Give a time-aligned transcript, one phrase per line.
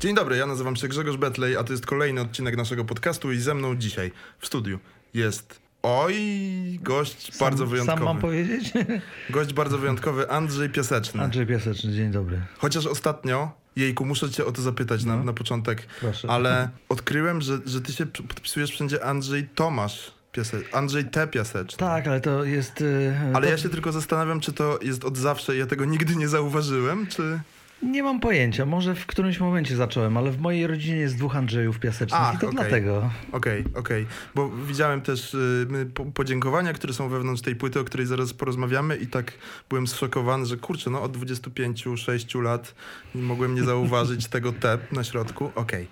[0.00, 3.38] Dzień dobry, ja nazywam się Grzegorz Betlej, a to jest kolejny odcinek naszego podcastu i
[3.38, 4.78] ze mną dzisiaj w studiu
[5.14, 6.14] jest oj,
[6.82, 7.98] gość Sam, bardzo wyjątkowy.
[7.98, 8.72] Sam mam powiedzieć?
[9.30, 11.22] Gość bardzo wyjątkowy, Andrzej Piaseczny.
[11.22, 12.40] Andrzej Piaseczny, dzień dobry.
[12.58, 15.24] Chociaż ostatnio, jejku, muszę cię o to zapytać na, No.
[15.24, 16.28] na początek, Proszę.
[16.30, 20.12] ale odkryłem, że, że ty się podpisujesz wszędzie Andrzej Tomasz
[20.72, 21.26] Andrzej T.
[21.26, 21.78] Piaseczny.
[21.78, 22.80] Tak, ale to jest...
[22.80, 25.84] y, Ale to ja się tylko zastanawiam, czy to jest od zawsze i ja tego
[25.84, 27.40] nigdy nie zauważyłem, czy...
[27.82, 31.78] Nie mam pojęcia, może w którymś momencie zacząłem, ale w mojej rodzinie jest dwóch Andrzejów
[31.78, 32.58] Piasecznych Ach, i to okej.
[32.60, 33.10] dlatego.
[33.32, 34.06] Okej, okej.
[34.34, 38.96] Bo widziałem też y, po, podziękowania, które są wewnątrz tej płyty, o której zaraz porozmawiamy
[38.96, 39.32] i tak
[39.68, 42.74] byłem zszokowany, że kurczę, no od 25-6 lat
[43.14, 45.50] mogłem nie zauważyć tego T na środku.
[45.54, 45.88] Okej.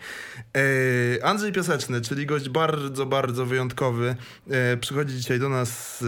[0.56, 4.16] E, Andrzej Piaseczny, czyli gość bardzo, bardzo wyjątkowy,
[4.50, 6.02] e, przychodzi dzisiaj do nas z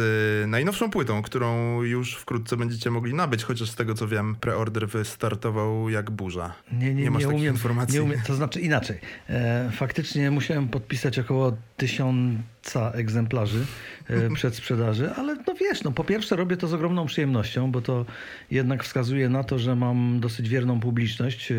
[0.45, 4.89] e, najnowszą płytą, którą już wkrótce będziecie mogli nabyć, chociaż z tego co wiem, preorder
[4.89, 6.53] wystartował jak burza.
[6.73, 7.95] Nie, nie, Nie nie, masz takich umiem, informacji?
[7.95, 8.99] Nie umiem, to znaczy inaczej.
[9.29, 13.65] E, faktycznie musiałem podpisać około tysiąca egzemplarzy
[14.09, 17.81] e, przed sprzedaży, ale no wiesz, no po pierwsze robię to z ogromną przyjemnością, bo
[17.83, 18.07] to
[18.51, 21.53] jednak wskazuje na to, że mam dosyć wierną publiczność.
[21.53, 21.57] E,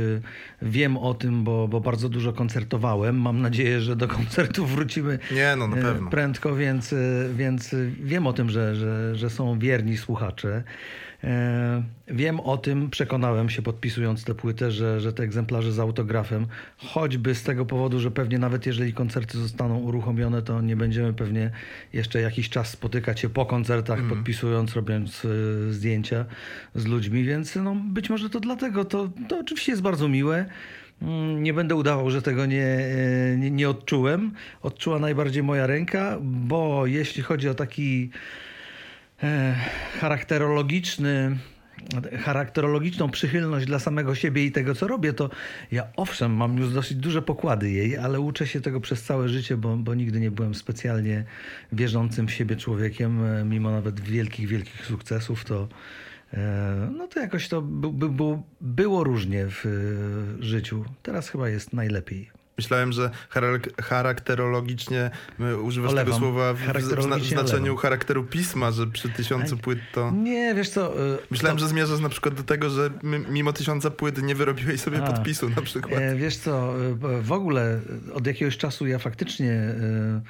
[0.62, 3.22] wiem o tym, bo, bo bardzo dużo koncertowałem.
[3.22, 6.09] Mam nadzieję, że do koncertów wrócimy Nie, no na e, pewno.
[6.09, 6.98] prędko, więc, e,
[7.36, 10.64] więc wiem o tym, że, że, że są wierni słuchacze.
[11.23, 16.45] E, Wiem o tym, przekonałem się podpisując tę płytę, że, że te egzemplarze z autografem,
[16.77, 21.52] choćby z tego powodu, że pewnie nawet jeżeli koncerty zostaną uruchomione, to nie będziemy pewnie
[21.94, 24.16] jeszcze jakiś czas spotykać się po koncertach, Mhm.
[24.17, 26.25] podpisując, robiąc e, zdjęcia
[26.75, 28.86] z ludźmi, więc no, być może to dlatego.
[28.86, 30.45] To, to oczywiście jest bardzo miłe.
[31.02, 34.31] Mm, Nie będę udawał, że tego nie, e, nie, nie odczułem.
[34.61, 38.09] Odczuła najbardziej moja ręka, bo jeśli chodzi o taki
[40.00, 41.38] charakterologiczny,
[42.19, 45.30] charakterologiczną przychylność dla samego siebie i tego, co robię, to
[45.71, 49.58] ja owszem, mam już dosyć duże pokłady jej, ale uczę się tego przez całe życie,
[49.58, 51.23] bo, bo nigdy nie byłem specjalnie
[51.71, 55.67] wierzącym w siebie człowiekiem, e, mimo nawet wielkich, wielkich sukcesów, to
[56.33, 58.09] e, no to jakoś to by, by,
[58.61, 60.86] było- różnie w e, życiu.
[61.03, 62.40] Teraz chyba jest najlepiej.
[62.58, 66.06] Myślałem, że charak- charakterologicznie y, używasz Olewam.
[66.14, 66.60] tego słowa w,
[67.22, 67.78] znaczeniu olewam.
[67.78, 70.12] charakteru pisma, że przy tysiącu płyt to...
[70.12, 70.94] Nie, wiesz co...
[71.14, 72.89] e, Myślałem, to- że zmierzasz na przykład do tego, że
[73.30, 75.12] mimo tysiąca płyt nie wyrobiłeś sobie A.
[75.12, 76.02] podpisu na przykład.
[76.02, 77.80] E, Wiesz co, e, w ogóle
[78.14, 80.22] od jakiegoś czasu ja faktycznie mm,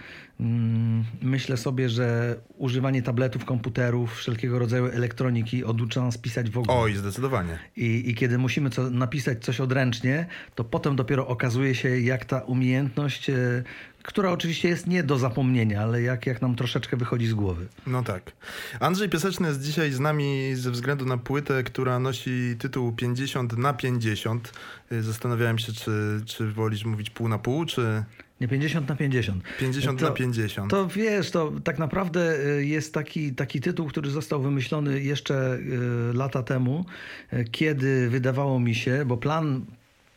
[1.21, 6.77] myślę sobie, że używanie tabletów, komputerów, wszelkiego rodzaju elektroniki oducza nas pisać w ogóle.
[6.77, 7.59] Oj, zdecydowanie.
[7.75, 10.25] I, I kiedy musimy co, napisać coś odręcznie,
[10.55, 13.63] to potem dopiero okazuje się, jak ta umiejętność, e,
[14.03, 17.67] która oczywiście jest nie do zapomnienia, ale jak, jak nam troszeczkę wychodzi z głowy.
[17.87, 18.31] No tak.
[18.79, 23.73] Andrzej Piaseczny jest dzisiaj z nami ze względu na płytę, która nosi tytuł 50 na
[23.73, 24.53] 50.
[24.91, 28.03] Y, Zastanawiałem się, czy, czy wolisz mówić pół na pół, czy
[28.41, 29.43] Nie 50 na 50.
[29.59, 30.71] 50 To- na 50.
[30.71, 36.13] To wiesz, to tak naprawdę y, jest taki, taki tytuł, który został wymyślony jeszcze y,
[36.13, 36.85] lata temu,
[37.33, 39.65] y, kiedy wydawało mi się, bo plan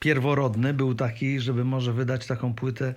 [0.01, 2.95] pierworodny był taki, żeby może wydać taką płytę,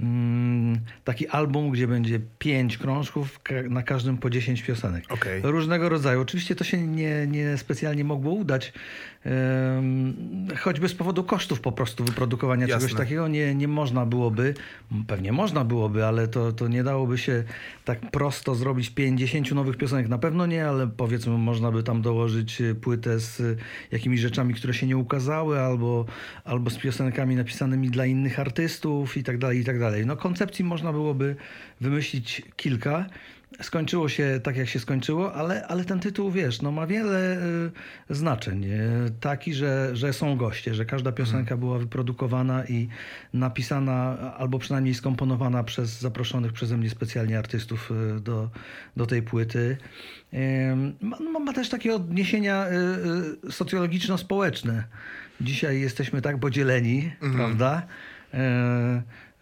[0.00, 3.40] mm, taki album, gdzie będzie pięć krążków,
[3.70, 5.04] na każdym po 10 piosenek.
[5.08, 5.40] Okej.
[5.44, 6.20] Różnego rodzaju.
[6.20, 8.72] Oczywiście to się nie, nie specjalnie mogło udać,
[10.58, 12.88] choćby z powodu kosztów po prostu wyprodukowania Jasne.
[12.88, 14.54] czegoś takiego nie, nie można byłoby,
[15.06, 17.44] pewnie można byłoby, ale to, to nie dałoby się
[17.84, 20.08] tak prosto zrobić 50 nowych piosenek.
[20.08, 23.56] Na pewno nie, ale powiedzmy można by tam dołożyć y, płytę z y,
[23.92, 26.04] jakimiś rzeczami, które się nie ukazały, albo,
[26.44, 30.06] albo z piosenkami napisanymi dla innych artystów i tak dalej, i tak dalej.
[30.06, 31.36] No koncepcji można byłoby
[31.80, 33.06] wymyślić kilka.
[33.62, 37.36] Skończyło się tak, jak się skończyło, ale, ale ten tytuł, wiesz, no ma wiele
[38.10, 38.64] y, znaczeń.
[38.64, 42.88] Y, taki, że, że są goście, że każda piosenka była wyprodukowana i
[43.34, 48.50] napisana, albo przynajmniej skomponowana przez zaproszonych przeze mnie specjalnie artystów y, do,
[48.96, 49.76] do tej płyty.
[51.00, 54.84] Ma, ma, ma też takie odniesienia y, y, socjologiczno-społeczne.
[55.40, 57.82] Dzisiaj jesteśmy tak podzieleni, prawda?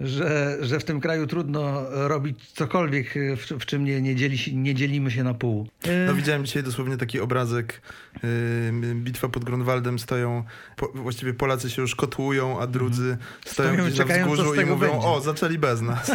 [0.01, 4.57] E, że, że w tym kraju trudno robić cokolwiek, w, w czym nie, nie, dzieli,
[4.57, 5.69] nie dzielimy się na pół.
[5.83, 7.83] E, No widziałem dzisiaj dosłownie taki obrazek,
[8.23, 10.45] yy, bitwa pod Grunwaldem, stoją,
[10.77, 13.17] po, właściwie Polacy się już kotłują, a drudzy
[13.47, 13.91] stoją, Mhm.
[13.93, 15.07] Stoją gdzieś na wzgórzu i mówią, będzie.
[15.07, 16.11] o, zaczęli bez nas.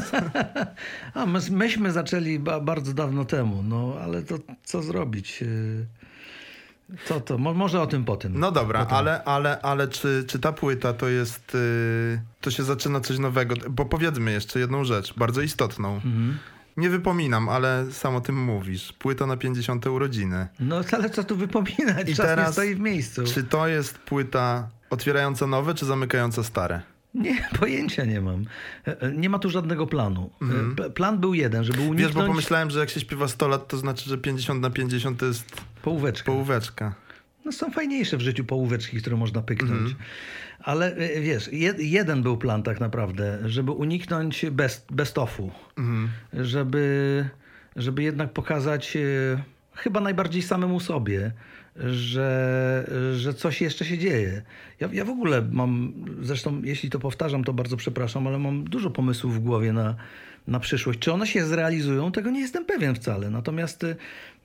[1.14, 5.44] A my, myśmy zaczęli ba, bardzo dawno temu, no ale to co zrobić?
[5.44, 5.46] E,
[7.06, 7.38] Co to?
[7.38, 8.40] Mo, może o tym potem.
[8.40, 8.98] No dobra, Potem.
[8.98, 13.56] ale, ale, ale czy, czy ta płyta to jest, yy, to się zaczyna coś nowego?
[13.70, 15.96] Bo powiedzmy jeszcze jedną rzecz, bardzo istotną.
[15.96, 16.38] Mhm.
[16.78, 18.94] Nie wypominam, ale sam o tym mówisz.
[18.94, 20.48] Płyta na 50 urodziny.
[20.60, 22.10] No ale co tu wypominać?
[22.10, 23.24] I Czas teraz- nie stoi w miejscu.
[23.24, 26.82] Czy to jest płyta otwierająca nowe, czy zamykająca stare?
[27.16, 28.46] Nie, pojęcia nie mam.
[28.88, 30.30] E, e, Nie ma tu żadnego planu.
[30.78, 31.98] P- Plan był jeden, żeby Mhm.
[31.98, 34.70] Wiesz, bo uniknąć pomyślałem, że jak się śpiewa 100 lat, to znaczy, że 50 na
[34.70, 36.26] 50 to jest połóweczkę.
[36.26, 36.96] połóweczka.
[37.46, 39.72] No są fajniejsze w życiu połóweczki, które można pyknąć.
[39.92, 39.96] Mhm.
[40.64, 45.50] Ale wiesz, jed, jeden był plan tak naprawdę, żeby uniknąć best, best-offu.
[45.78, 46.10] Mhm.
[46.34, 47.26] Żeby,
[47.76, 48.98] żeby jednak pokazać
[49.76, 51.32] chyba najbardziej samemu sobie,
[51.76, 54.42] że, że coś jeszcze się dzieje.
[54.80, 58.90] Ja, ja w ogóle mam, zresztą jeśli to powtarzam, to bardzo przepraszam, ale mam dużo
[58.90, 59.96] pomysłów w głowie na,
[60.48, 61.00] na przyszłość.
[61.00, 63.30] Czy one się zrealizują, tego nie jestem pewien wcale.
[63.30, 63.96] Natomiast y,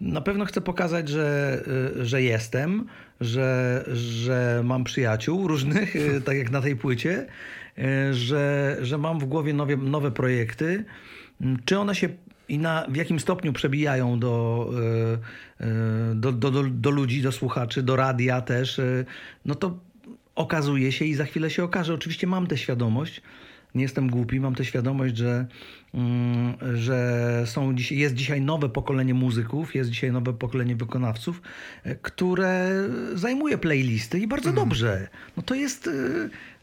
[0.00, 1.62] na pewno chcę pokazać, że,
[2.00, 2.87] y, że jestem,
[3.21, 7.27] że, że mam przyjaciół różnych, y, tak jak na tej płycie,
[8.12, 10.85] że, że mam w głowie nowe, nowe projekty.
[11.65, 12.09] Czy one się
[12.50, 14.67] i na, w jakim stopniu przebijają do,
[15.61, 19.05] y, y, do, do, do, do ludzi, do słuchaczy, do radia też, y,
[19.44, 19.79] no to
[20.35, 21.94] okazuje się i za chwilę się okaże.
[21.94, 23.23] Oczywiście mam tę świadomość,
[23.75, 25.47] nie jestem głupi, mam tę świadomość, że,
[26.75, 31.42] że są dziś, jest dzisiaj nowe pokolenie muzyków, jest dzisiaj nowe pokolenie wykonawców,
[31.84, 32.70] e, które
[33.14, 35.08] zajmuje playlisty i bardzo dobrze.
[35.37, 35.90] No to jest,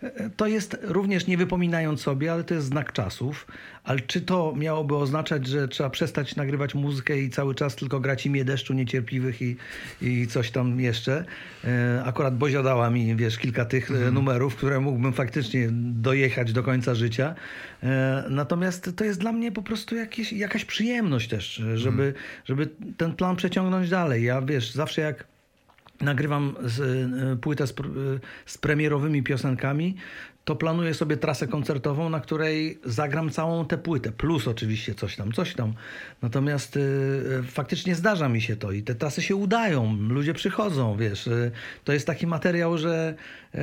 [0.03, 3.47] e, e, to jest również nie wypominając sobie, ale to jest znak czasów.
[3.83, 8.25] Ale czy to miałoby oznaczać, że trzeba przestać nagrywać muzykę i cały czas tylko grać
[8.25, 9.55] imię deszczu niecierpliwych i,
[10.01, 11.25] i coś tam jeszcze?
[12.05, 16.95] Akurat Bozia dała mi, wiesz, kilka tych e, numerów, które mógłbym faktycznie dojechać do końca
[16.95, 17.35] życia.
[17.83, 22.13] E, Natomiast to jest dla mnie po prostu jakieś, jakaś przyjemność też, żeby,
[22.45, 24.23] żeby ten plan przeciągnąć dalej.
[24.23, 25.27] Ja, wiesz, zawsze jak
[26.01, 27.73] nagrywam z, e, płytę z, e,
[28.45, 29.95] z premierowymi piosenkami,
[30.47, 35.31] to planuję sobie trasę koncertową, na której zagram całą tę płytę, plus oczywiście coś tam,
[35.31, 35.73] coś tam.
[36.21, 40.97] Natomiast y, y, faktycznie zdarza mi się to i te trasy się udają, ludzie przychodzą,
[40.97, 41.27] wiesz.
[41.27, 41.51] Y,
[41.83, 43.15] to jest taki materiał, że
[43.55, 43.57] y,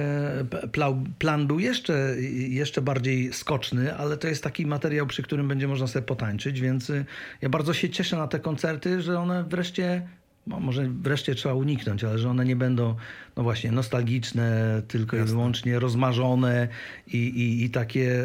[0.45, 2.17] p- plau- plan był jeszcze,
[2.49, 6.91] jeszcze bardziej skoczny, ale to jest taki materiał, przy którym będzie można sobie potańczyć, więc
[6.91, 7.05] y,
[7.43, 10.09] ja bardzo się cieszę na te koncerty, że one wreszcie
[10.47, 12.95] może wreszcie trzeba uniknąć, ale że one nie będą,
[13.37, 16.69] no właśnie, nostalgiczne, tylko i wyłącznie rozmarzone
[17.07, 18.25] i, i, i takie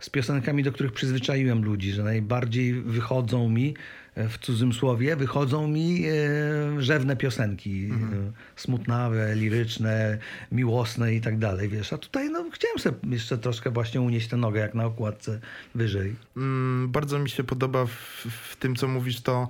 [0.00, 3.74] z piosenkami, do których przyzwyczaiłem ludzi, że najbardziej wychodzą mi,
[4.14, 10.18] e, w cudzym słowie, wychodzą mi e, rzewne piosenki, e, smutnawe, liryczne,
[10.52, 11.92] miłosne i tak dalej, wiesz.
[11.92, 15.40] A tutaj, no, chciałem sobie jeszcze troszkę właśnie unieść tę nogę, jak na okładce
[15.74, 16.14] wyżej.
[16.36, 19.48] Mm, bardzo mi się podoba w, w tym, co mówisz, to,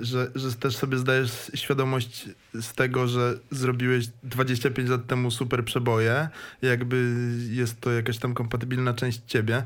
[0.00, 6.28] że, że też sobie zdajesz świadomość z tego, że zrobiłeś 25 lat temu super przeboje.
[6.62, 7.14] Jakby
[7.50, 9.62] jest to jakaś tam kompatybilna część ciebie.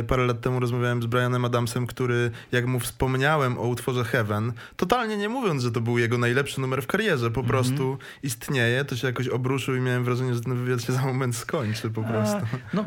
[0.00, 4.52] Y, parę lat temu rozmawiałem z Brianem Adamsem, który, jak mu wspomniałem o utworze Heaven,
[4.76, 8.96] totalnie nie mówiąc, że to był jego najlepszy numer w karierze, po prostu istnieje, to
[8.96, 12.36] się jakoś obruszył i miałem wrażenie, że ten wywiad się za moment skończy po prostu.
[12.36, 12.84] A, no,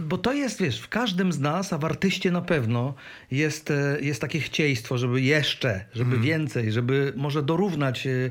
[0.00, 2.94] bo- to jest, wiesz, w każdym z nas, a w artyście na pewno,
[3.30, 8.30] jest, e, jest takie chcieństwo, żeby jeszcze, żeby więcej, żeby może dorównać e,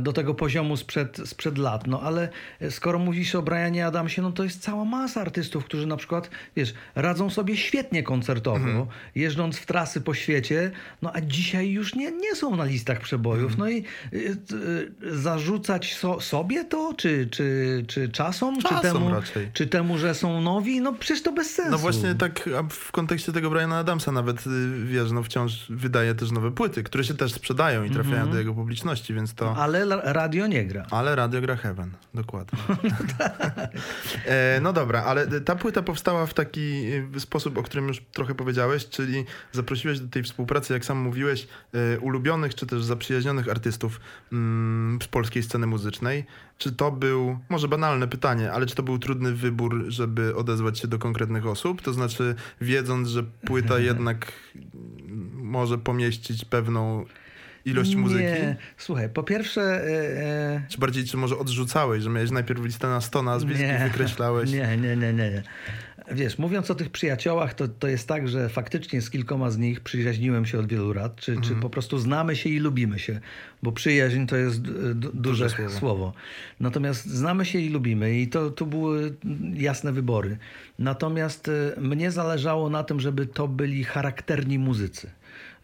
[0.00, 1.86] do tego poziomu sprzed, sprzed lat.
[1.86, 2.28] No ale
[2.60, 6.30] e, skoro mówisz o Brianie Adamsie, no to jest cała masa artystów, którzy na przykład,
[6.56, 10.70] wiesz, radzą sobie świetnie koncertowo, jeżdżąc w trasy po świecie,
[11.02, 13.58] no a dzisiaj już nie, nie są na listach przebojów.
[13.58, 19.10] No i e, e, zarzucać so, sobie to, czy, czy, czy czasom, czy Czasom temu,
[19.10, 19.48] raczej.
[19.52, 21.70] czy temu, że są nowi, no przecież to bez sensu.
[21.70, 24.50] No właśnie tak w kontekście tego Briana Adamsa nawet, y,
[24.84, 28.54] wiesz, no wciąż wydaje też nowe płyty, które się też sprzedają i trafiają do jego
[28.54, 29.54] publiczności, więc to...
[29.60, 30.86] Ale radio nie gra.
[30.90, 32.58] Ale radio gra Heaven, dokładnie.
[34.26, 38.34] e, no dobra, ale ta płyta powstała w taki y, sposób, o którym już trochę
[38.34, 41.48] powiedziałeś, czyli zaprosiłeś do tej współpracy, jak sam mówiłeś,
[41.94, 44.00] y, ulubionych czy też zaprzyjaźnionych artystów
[44.32, 46.24] mm, z polskiej sceny muzycznej.
[46.58, 50.88] Czy to był, może banalne pytanie, ale czy to był trudny wybór, żeby odezwać się
[50.88, 51.82] do konkretnych osób?
[51.82, 57.04] To znaczy, wiedząc, że płyta jednak mm, może pomieścić pewną
[57.64, 58.22] ilość muzyki?
[58.24, 58.56] Nie.
[58.76, 59.62] Słuchaj, po pierwsze...
[59.62, 60.22] E,
[60.56, 64.50] e, Czy bardziej, czy może odrzucałeś, że miałeś najpierw listę na 100 nazwisk i wykreślałeś?
[64.52, 65.42] Nie, nie, nie, nie, nie.
[66.12, 69.80] Wiesz, mówiąc o tych przyjaciołach, to, to jest tak, że faktycznie z kilkoma z nich
[69.80, 71.60] przyjaźniłem się od wielu lat, czy, czy Mhm.
[71.60, 73.20] po prostu znamy się i lubimy się,
[73.62, 75.70] bo przyjaźń to jest d- d- duże słowo.
[75.70, 76.12] słowo.
[76.60, 79.14] Natomiast znamy się i lubimy i to, to były
[79.54, 80.38] jasne wybory.
[80.78, 85.10] Natomiast e, mnie zależało na tym, żeby to byli charakterni muzycy.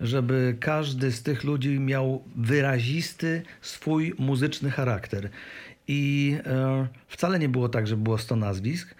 [0.00, 5.30] Żeby każdy z tych ludzi miał wyrazisty swój muzyczny charakter.
[5.88, 8.94] I e, wcale nie było tak, że było 100 nazwisk.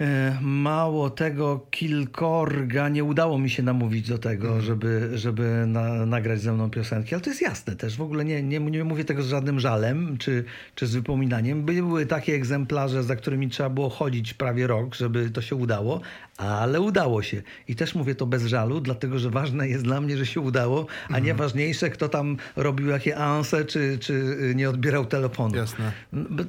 [0.00, 6.40] E, Mało tego, kilkorga nie udało mi się namówić do tego, żeby, żeby na, nagrać
[6.40, 7.96] ze mną piosenki, ale to jest jasne też.
[7.96, 11.62] W ogóle nie, nie, nie mówię tego z żadnym żalem czy, czy z wypominaniem.
[11.62, 16.00] Były takie egzemplarze, za którymi trzeba było chodzić prawie rok, żeby to się udało,
[16.40, 17.42] ale udało się.
[17.68, 20.86] I też mówię to bez żalu, dlatego że ważne jest dla mnie, że się udało,
[21.08, 25.56] a nie ważniejsze, kto tam robił jakie anse, czy, czy nie odbierał telefonu.
[25.56, 25.92] Jasne.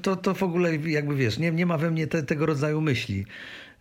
[0.02, 3.26] To, to w ogóle jakby wiesz, nie, nie ma we mnie te, tego rodzaju myśli.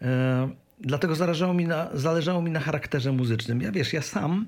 [0.03, 0.49] E,
[0.81, 3.61] dlatego zależało mi, na, zależało mi na charakterze muzycznym.
[3.61, 4.47] Ja wiesz, ja sam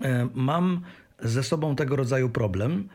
[0.00, 0.80] e, mam
[1.20, 2.88] ze sobą tego rodzaju problem.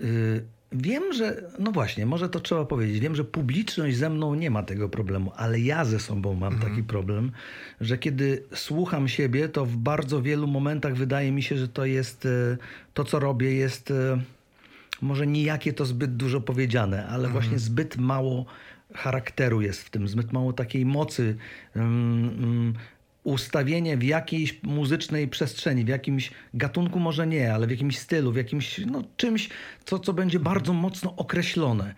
[0.00, 3.00] Y, Wiem, że, no właśnie, może to trzeba powiedzieć.
[3.00, 6.82] Wiem, że publiczność ze mną nie ma tego problemu, ale ja ze sobą mam taki
[6.82, 7.32] problem,
[7.80, 12.26] że kiedy słucham siebie, to w bardzo wielu momentach wydaje mi się, że to jest,
[12.26, 12.56] e,
[12.94, 14.20] to co robię jest e,
[15.02, 18.46] może nijakie to zbyt dużo powiedziane, ale właśnie zbyt mało
[18.94, 21.36] charakteru jest w tym, zbyt mało takiej mocy.
[21.76, 22.74] mm, mm,
[23.24, 28.36] Ustawienie w jakiejś muzycznej przestrzeni, w jakimś gatunku może nie, ale w jakimś stylu, w
[28.36, 29.48] jakimś no, czymś,
[29.84, 31.94] co, co będzie bardzo mocno określone.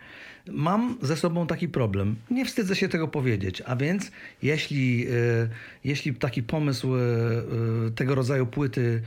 [0.50, 2.16] Mam ze sobą taki problem.
[2.30, 3.62] Nie wstydzę się tego powiedzieć.
[3.66, 4.10] A więc,
[4.42, 5.10] jeśli, e,
[5.84, 9.02] jeśli taki pomysł e, e, tego rodzaju płyty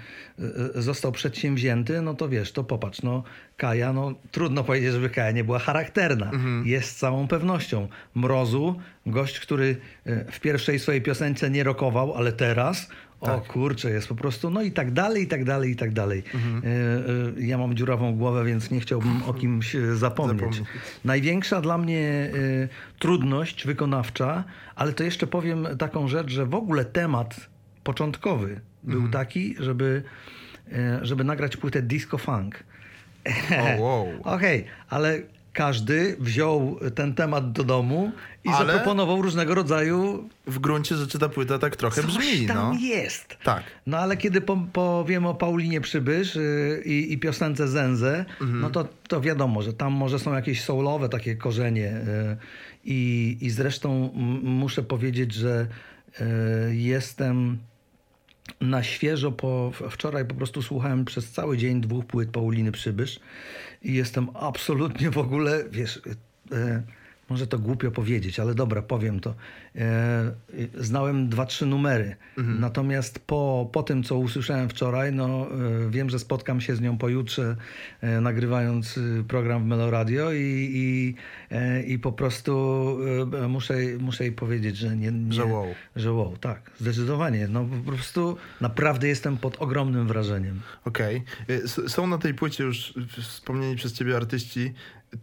[0.75, 3.23] został przedsięwzięty, no to wiesz, to popatrz, no
[3.57, 6.31] Kaja, no trudno powiedzieć, żeby Kaja nie była charakterna.
[6.65, 7.87] Jest z całą pewnością.
[8.15, 9.77] Mrozu, gość, który
[10.31, 12.89] w pierwszej swojej piosence nie rokował, ale teraz
[13.21, 16.23] o kurczę, jest po prostu, no i tak dalej, i tak dalej, i tak dalej.
[16.33, 16.67] E,
[17.37, 20.61] e, Ja mam dziurawą głowę, więc nie chciałbym o kimś e, zapomnieć.
[21.05, 22.31] Największa dla mnie
[22.99, 24.43] trudność wykonawcza,
[24.75, 27.49] ale to jeszcze powiem taką rzecz, że w ogóle temat
[27.83, 30.03] początkowy był taki, żeby,
[31.01, 32.63] żeby nagrać płytę disco funk.
[33.79, 34.07] O, wow.
[34.35, 35.21] Okej, ale
[35.59, 38.11] każdy wziął ten temat do domu
[38.43, 40.29] i Ale- zaproponował różnego rodzaju.
[40.47, 42.79] W gruncie rzeczy ta płyta tak trochę Coś brzmi, tam no.
[42.81, 43.37] jest.
[43.43, 43.63] Tak.
[43.87, 48.59] No ale kiedy po, powiem o Paulinie Przybysz yy, i, i piosence Zenzę, Mhm.
[48.61, 51.81] no to, to wiadomo, że tam może są jakieś soulowe takie korzenie.
[52.07, 52.37] Yy,
[52.85, 54.09] i, I zresztą
[54.43, 55.67] muszę powiedzieć, że
[56.19, 57.57] yy, jestem
[58.61, 63.19] na świeżo po wczoraj po prostu słuchałem przez cały dzień dwóch płyt Pauliny Przybysz
[63.81, 66.01] i jestem absolutnie w ogóle, wiesz,
[66.51, 66.83] e,
[67.29, 69.35] może to głupio powiedzieć, ale dobra, powiem to.
[69.75, 70.31] E,
[70.77, 72.15] znałem dwa, trzy numery.
[72.37, 75.47] Natomiast po, po tym, co usłyszałem wczoraj, no
[75.87, 77.55] e, wiem, że spotkam się z nią pojutrze,
[78.01, 81.15] e, nagrywając e, program w Meloradio i, i,
[81.51, 82.49] e, i po prostu
[83.49, 85.67] muszę, muszę jej powiedzieć, że nie, nie Że wow.
[85.95, 87.47] że wow, tak, zdecydowanie.
[87.47, 90.59] No po prostu naprawdę jestem pod ogromnym wrażeniem.
[90.85, 91.23] Okej.
[91.49, 94.73] Y, S- Są na tej płycie już wspomnieni przez ciebie artyści.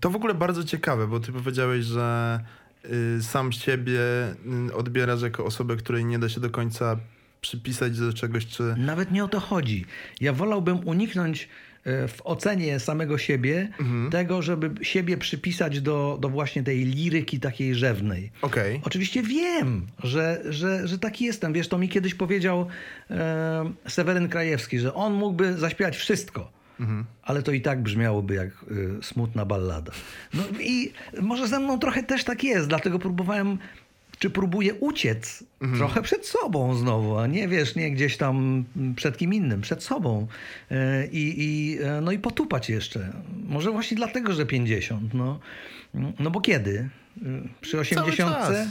[0.00, 2.40] To w ogóle bardzo ciekawe, bo ty powiedziałeś, że
[2.85, 4.00] y, sam siebie
[4.69, 6.97] y, odbierasz jako osobę, której nie da się do końca
[7.40, 8.62] przypisać do czegoś, czy...
[8.76, 9.85] Nawet nie o to chodzi.
[10.21, 11.49] Ja wolałbym uniknąć
[11.85, 13.69] e, w ocenie samego siebie
[14.11, 18.31] tego, żeby siebie przypisać do, do właśnie tej liryki takiej rzewnej.
[18.43, 18.81] Okej.
[18.85, 21.52] Oczywiście wiem, że, że, że taki jestem.
[21.52, 22.66] Wiesz, to mi kiedyś powiedział
[23.11, 26.55] e, Seweryn Krajewski, że on mógłby zaśpiewać wszystko.
[27.23, 29.92] Ale to i tak brzmiałoby jak y, smutna ballada.
[30.35, 30.92] No i
[31.23, 33.59] może ze mną trochę też tak jest, dlatego próbowałem,
[34.18, 35.45] czy próbuję uciec
[35.76, 38.64] trochę przed sobą znowu, a nie wiesz, nie gdzieś tam
[38.97, 40.26] przed kim innym, przed sobą.
[40.71, 43.12] E, I, i, e, no i potupać jeszcze.
[43.49, 45.14] Może właśnie dlatego, że 50.
[45.14, 45.40] No,
[46.18, 46.88] no bo kiedy?
[47.23, 48.16] Y, Przy 80?
[48.16, 48.68] czas.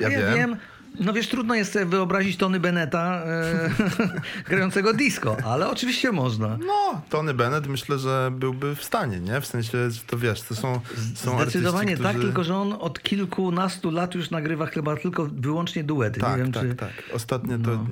[0.00, 0.34] Ja A ja wiem.
[0.34, 0.56] wiem.
[1.00, 3.70] No wiesz, trudno jest sobie wyobrazić Tony Beneta e,
[4.50, 6.58] grającego disco, ale oczywiście można.
[6.66, 9.40] No, Tony Bennett myślę, że byłby w stanie, nie?
[9.40, 10.80] W sensie, że to wiesz, to są,
[11.14, 12.26] są Zdecydowanie artyści, tak, którzy...
[12.26, 16.20] tylko że on od kilkunastu lat już nagrywa chyba tylko wyłącznie duety.
[16.20, 16.74] Tak, Nie wiem, tak, czy...
[16.74, 16.90] tak.
[17.12, 17.70] Ostatnie to...
[17.70, 17.86] No.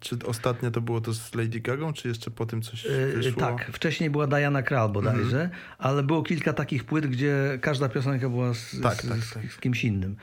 [0.00, 3.40] Czy ostatnie to było to z Lady Gagą, czy jeszcze po tym coś E, wyszło?
[3.40, 8.54] Tak, wcześniej była Diana Krall bodajże, ale było kilka takich płyt, gdzie każda piosenka była
[8.54, 9.52] z, Tak, z, tak, tak.
[9.52, 10.16] z kimś innym.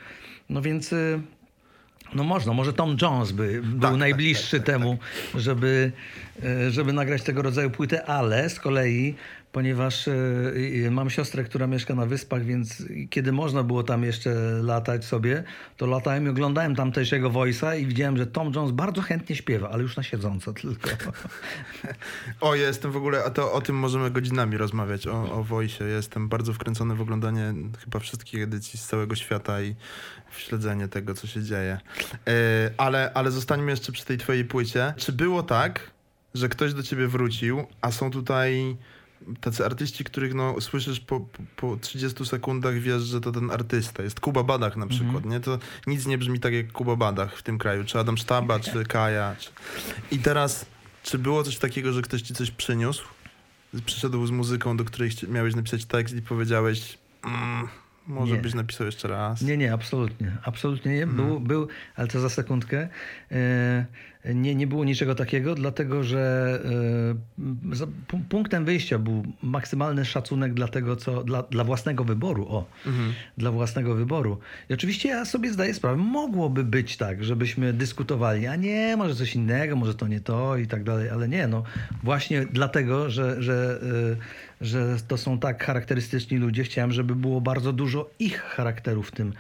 [0.50, 1.22] No więc e,
[2.14, 4.98] no można, może Tom Jones by był tak, najbliższy temu,
[5.36, 5.92] Żeby,
[6.44, 9.16] e, żeby nagrać tego rodzaju płytę, ale z kolei,
[9.52, 15.06] ponieważ e, mam siostrę, która mieszka na wyspach, więc kiedy można było tam jeszcze latać
[15.06, 15.44] sobie,
[15.78, 19.84] to latałem i oglądałem tamtejszego voice'a i widziałem, że Tom Jones bardzo chętnie śpiewa, ale
[19.84, 20.90] już na siedząco tylko.
[22.42, 25.84] O, ja jestem w ogóle, a to o tym możemy godzinami rozmawiać, o, o Wojsie.
[25.84, 29.76] Ja jestem bardzo wkręcony w oglądanie chyba wszystkich edycji z całego świata i
[30.32, 31.80] w śledzenie tego, co się dzieje.
[32.28, 32.32] E,
[32.78, 34.94] ale, ale zostańmy jeszcze przy tej twojej płycie.
[34.98, 35.92] Czy było tak,
[36.34, 38.78] że ktoś do ciebie wrócił, a są tutaj
[39.42, 44.04] tacy artyści, których no, słyszysz po, po, po 30 sekundach, wiesz, że to ten artysta.
[44.04, 45.40] Jest Kuba Badach na przykład, nie?
[45.40, 47.84] To nic nie brzmi tak jak Kuba Badach w tym kraju.
[47.84, 49.36] Czy Adam Sztaba, czy Kaja.
[49.40, 49.50] Czy...
[50.12, 50.66] I teraz,
[51.04, 53.08] czy było coś takiego, że ktoś ci coś przyniósł?
[53.86, 57.68] Przyszedł z muzyką, do której miałeś napisać tekst i powiedziałeś mm,
[58.10, 58.42] może Nie.
[58.42, 59.42] byś napisał jeszcze raz.
[59.42, 60.38] Nie, nie, absolutnie.
[60.44, 61.08] Absolutnie nie.
[61.08, 62.88] Był, był ale to za sekundkę.
[63.32, 63.86] E,
[64.36, 66.60] Nie, nie było niczego takiego, dlatego że
[68.08, 72.46] pu- punktem wyjścia był maksymalny szacunek dla tego, co dla, dla własnego wyboru.
[72.50, 73.14] O, Mhm.
[73.38, 74.38] dla własnego wyboru.
[74.70, 79.36] I oczywiście ja sobie zdaję sprawę, mogłoby być tak, żebyśmy dyskutowali, a nie, może coś
[79.36, 81.64] innego, może to nie to i tak dalej, ale nie, no
[82.04, 83.80] właśnie dlatego, że, że,
[84.62, 89.12] y, że to są tak charakterystyczni ludzie, chciałem, żeby było bardzo dużo ich charakteru w
[89.12, 89.34] tym.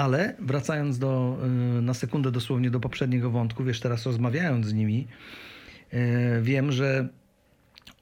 [0.00, 1.38] Ale wracając do,
[1.78, 5.06] y, na sekundę dosłownie do poprzedniego wątku, wiesz, teraz rozmawiając z nimi,
[5.94, 5.98] y,
[6.42, 7.08] wiem, że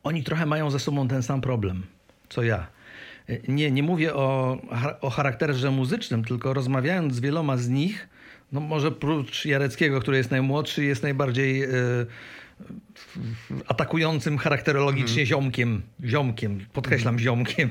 [0.03, 1.83] oni trochę mają ze sobą ten sam problem,
[2.29, 2.67] co ja.
[3.49, 4.59] Nie, nie mówię o,
[5.01, 8.09] o charakterze muzycznym, tylko rozmawiając z wieloma z nich,
[8.53, 11.63] no może prócz Jareckiego, który jest najmłodszy, jest najbardziej
[13.67, 17.71] atakującym charakterologicznie ziomkiem, ziomkiem, podkreślam ziomkiem.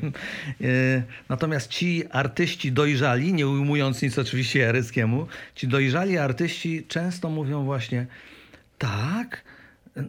[0.62, 7.66] E, natomiast ci artyści dojrzali, nie ujmując nic oczywiście Jareckiemu, ci dojrzali artyści często mówią
[7.66, 8.08] właśnie
[8.78, 9.44] tak,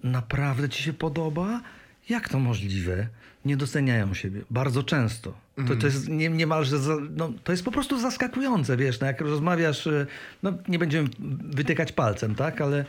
[0.04, 1.61] naprawdę ci się podoba?
[2.08, 3.08] Jak to możliwe?
[3.44, 4.40] Nie doceniają siebie.
[4.50, 5.35] Bardzo często.
[5.68, 9.20] To, to jest nie, niemalże, za, no, to jest po prostu zaskakujące, wiesz, no, jak
[9.20, 10.06] rozmawiasz, y,
[10.42, 11.08] no nie będziemy
[11.40, 12.85] wytykać palcem, tak, ale,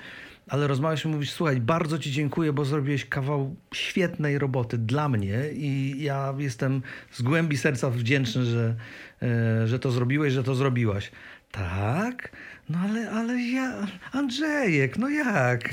[0.49, 5.39] ale rozmawiasz i mówisz, słuchaj, bardzo ci dziękuję, bo zrobiłeś kawał świetnej roboty dla mnie
[5.53, 8.75] i ja jestem z głębi serca wdzięczny, że,
[9.21, 11.11] e, że to zrobiłeś, że to zrobiłaś.
[11.51, 12.31] Tak?
[12.69, 15.69] No ale, ale ja, Andrzejek, no jak?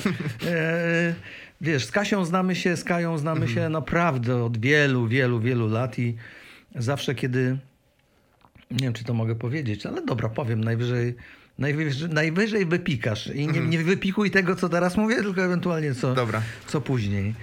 [0.47, 1.15] E,
[1.61, 5.99] wiesz, z Kasią znamy się, z Kają znamy się naprawdę od wielu, wielu, wielu lat
[5.99, 6.17] i
[6.75, 7.57] zawsze kiedy,
[8.71, 11.15] nie wiem czy to mogę powiedzieć, ale dobra, powiem, najwyżej,
[11.59, 16.43] najwyżej, najwyżej wypikasz i nie, nie wypikuj tego, co teraz mówię, tylko ewentualnie co, Dobra.
[16.67, 17.35] co później.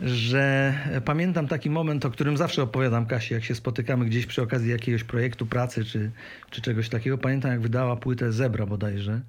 [0.00, 4.70] Że pamiętam taki moment, o którym zawsze opowiadam Kasi, jak się spotykamy gdzieś przy okazji
[4.70, 6.10] jakiegoś projektu pracy czy,
[6.50, 7.18] czy czegoś takiego.
[7.18, 9.20] Pamiętam, jak wydała płytę Zebra bodajże.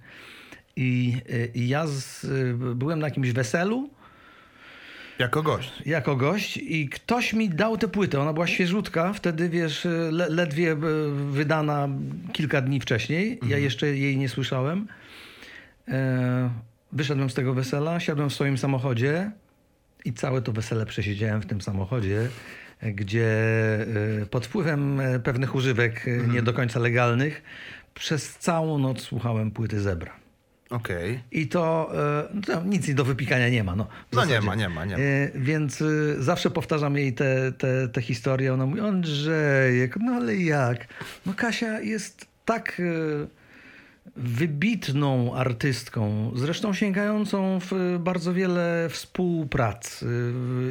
[0.75, 1.17] I,
[1.55, 2.25] i ja z,
[2.75, 3.89] byłem na jakimś weselu
[5.19, 5.71] Jako gość.
[5.85, 8.21] jako gość i ktoś mi dał tę płytę.
[8.21, 10.75] Ona była świeżutka, wtedy wiesz, le, ledwie e,
[11.31, 11.89] wydana
[12.33, 13.39] kilka dni wcześniej.
[13.47, 14.87] Ja jeszcze jej nie słyszałem.
[15.87, 16.49] E,
[16.91, 19.31] wyszedłem z tego wesela, siadłem w swoim samochodzie
[20.05, 22.29] i całe to wesele przesiedziałem w tym samochodzie,
[22.81, 23.27] gdzie
[24.21, 27.43] e, pod wpływem e, pewnych używek nie do końca legalnych
[27.93, 30.26] przez całą noc słuchałem płyty Zebra.
[30.69, 31.19] Okej.
[31.31, 31.91] I to,
[32.49, 33.75] e, no, nic do wypikania nie ma.
[33.75, 35.03] No, No nie ma, nie ma, nie ma.
[35.03, 35.85] E, Więc e,
[36.19, 38.53] zawsze powtarzam jej te, te, te historie.
[38.53, 40.87] Ona mówi, Andrzejek, no ale jak?
[41.25, 42.81] No Kasia jest tak
[44.15, 50.05] wybitną artystką, zresztą sięgającą w bardzo wiele współprac e,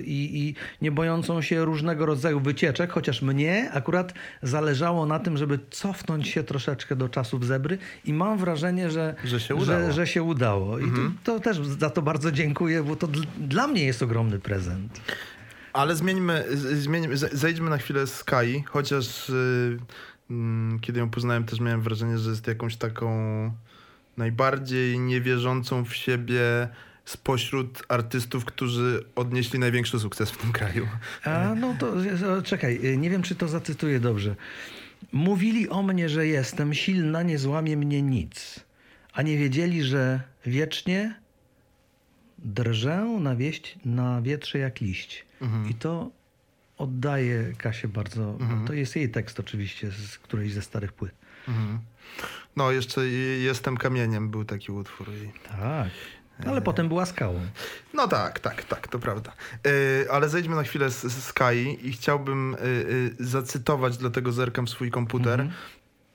[0.00, 5.58] i, i nie bojącą się różnego rodzaju wycieczek, chociaż mnie akurat zależało na tym, żeby
[5.70, 9.80] cofnąć się troszeczkę do czasów zebry i mam wrażenie, że, Że się udało.
[9.86, 10.78] że, że się udało.
[10.78, 14.38] I to, to też za to bardzo dziękuję, bo to dl- dla mnie jest ogromny
[14.38, 15.00] prezent.
[15.72, 19.80] Ale zmieńmy, zmieńmy, ze- zejdźmy na chwilę z Kai, chociaż y, mm,
[20.80, 23.10] kiedy ją poznałem też miałem wrażenie, że jest jakąś taką
[24.16, 26.68] najbardziej niewierzącą w siebie
[27.04, 30.88] spośród artystów, którzy odnieśli największy sukces w tym kraju.
[31.24, 31.92] A no to
[32.42, 34.36] czekaj, e, nie wiem czy to zacytuję dobrze.
[35.12, 38.60] Mówili o mnie, że jestem silna, nie złamie mnie nic.
[39.12, 41.14] A nie wiedzieli, że wiecznie
[42.38, 45.26] drżę na, wieść, na wietrze jak liść.
[45.70, 46.10] I to
[46.78, 48.38] oddaje Kasie bardzo.
[48.66, 51.14] To jest jej tekst oczywiście z którejś ze starych płyt.
[51.48, 51.78] Mhm.
[52.56, 53.08] No, jeszcze
[53.42, 55.08] Jestem kamieniem był taki utwór.
[55.08, 55.48] I...
[55.48, 55.90] Tak.
[56.46, 57.40] Ale potem była skałą.
[57.94, 59.32] No tak, tak, tak, to prawda.
[59.64, 62.56] Yy, ale zejdźmy na chwilę z, z Kai i chciałbym
[63.18, 65.48] yy, zacytować, dlatego zerkam w swój komputer.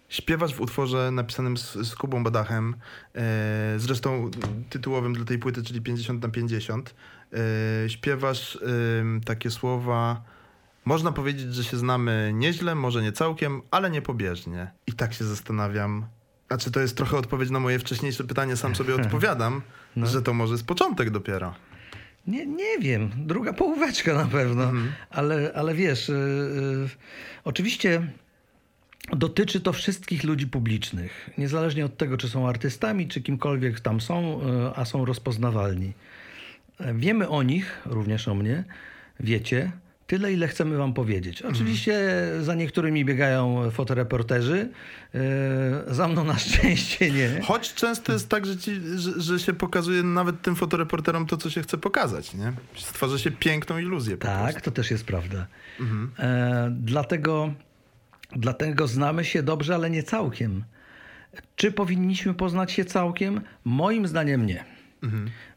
[0.10, 2.76] Śpiewasz w utworze napisanym z, z Kubą Badachem,
[3.78, 4.32] zresztą
[4.70, 6.96] tytułowym dla tej płyty, czyli 50 na 50.
[7.32, 7.40] Yy,
[7.90, 8.60] śpiewasz
[9.26, 10.22] takie słowa.
[10.86, 14.72] Można powiedzieć, że się znamy nieźle, może nie całkiem, ale nie pobieżnie.
[14.88, 16.06] I tak się zastanawiam.
[16.48, 19.62] Znaczy, to jest trochę odpowiedź na moje wcześniejsze pytanie, sam sobie odpowiadam,
[19.98, 21.56] że to może jest początek dopiero.
[22.28, 24.72] Nie, nie wiem, druga połóweczka na pewno,
[25.10, 26.90] ale, ale wiesz, yy, yy,
[27.44, 28.08] oczywiście
[29.14, 34.40] dotyczy to wszystkich ludzi publicznych, niezależnie od tego, czy są artystami, czy kimkolwiek tam są,
[34.48, 35.94] yy, a są rozpoznawalni.
[36.94, 38.64] Wiemy o nich, również o mnie,
[39.20, 39.72] wiecie,
[40.12, 41.42] Tyle, ile chcemy wam powiedzieć.
[41.42, 42.10] Oczywiście
[42.42, 44.70] za niektórymi biegają fotoreporterzy,
[45.16, 47.42] e, za mną na szczęście nie.
[47.42, 51.50] Choć często jest tak, że, ci, że, że się pokazuje nawet tym fotoreporterom to, co
[51.50, 52.54] się chce pokazać, nie?
[52.76, 55.48] Stwarza się piękną iluzję po Tak, to też jest prawda.
[56.20, 57.54] E, dlatego,
[58.36, 60.64] dlatego znamy się dobrze, ale nie całkiem.
[61.56, 63.42] Czy powinniśmy poznać się całkiem?
[63.66, 64.64] Moim zdaniem nie.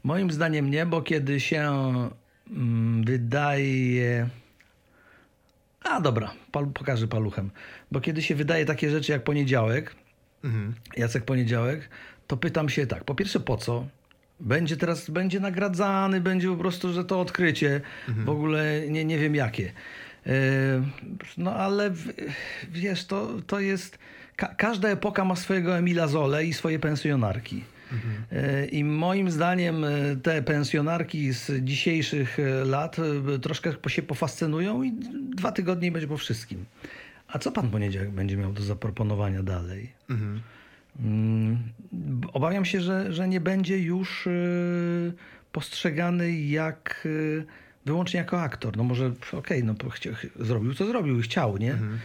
[0.04, 1.70] Moim zdaniem nie, bo kiedy się
[2.50, 4.28] mm, wydaje.
[5.84, 7.50] A dobra, pal, pokażę paluchem.
[7.92, 9.94] Bo kiedy się wydaje takie rzeczy jak poniedziałek,
[10.44, 10.74] Mhm.
[10.96, 11.88] Jacek Poniedziałek,
[12.26, 13.86] to pytam się tak, po pierwsze po co?
[14.40, 19.34] Będzie teraz, będzie nagradzany, będzie po prostu, że to odkrycie, w ogóle nie, nie wiem
[19.34, 19.72] jakie.
[20.26, 20.32] Yy,
[21.38, 22.12] No ale w-
[22.72, 23.98] wiesz, to, to jest,
[24.36, 27.64] ka- każda epoka ma swojego Emila Zole i swoje pensjonarki.
[28.32, 32.96] Yy, I moim zdaniem yy, te pensjonarki z dzisiejszych yy, lat
[33.42, 34.92] troszkę się pofascynują i
[35.36, 36.64] dwa tygodnie będzie po wszystkim.
[37.28, 39.92] A co pan poniedziałek będzie miał do zaproponowania dalej?
[40.10, 40.40] Mhm.
[41.00, 41.58] Mm,
[42.32, 44.28] Obawiam się, że, że nie będzie już
[45.52, 47.08] postrzegany jak
[47.86, 48.76] wyłącznie jako aktor.
[48.76, 51.72] No może okej, no chcia- ch- zrobił co zrobił i chciał, nie?
[51.72, 51.98] Mm,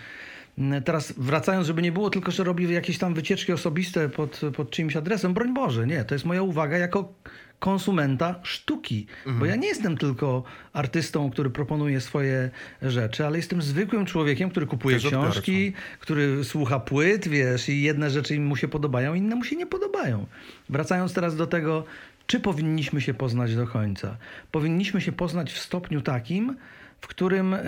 [0.85, 4.95] Teraz wracając, żeby nie było tylko, że robi jakieś tam wycieczki osobiste pod, pod czyimś
[4.95, 6.03] adresem, broń Boże, nie.
[6.03, 7.13] To jest moja uwaga jako
[7.59, 9.07] konsumenta sztuki.
[9.25, 10.43] Bo ja nie jestem tylko
[10.73, 12.49] artystą, który proponuje swoje
[12.81, 15.31] rzeczy, ale jestem zwykłym człowiekiem, który kupuje Też odbiorcą.
[15.31, 19.65] książki, który słucha płyt, wiesz, i jedne rzeczy mu się podobają, inne mu się nie
[19.67, 20.25] podobają.
[20.69, 21.83] Wracając teraz do tego,
[22.27, 24.17] czy powinniśmy się poznać do końca?
[24.51, 26.55] Powinniśmy się poznać w stopniu takim,
[27.01, 27.59] w którym, e,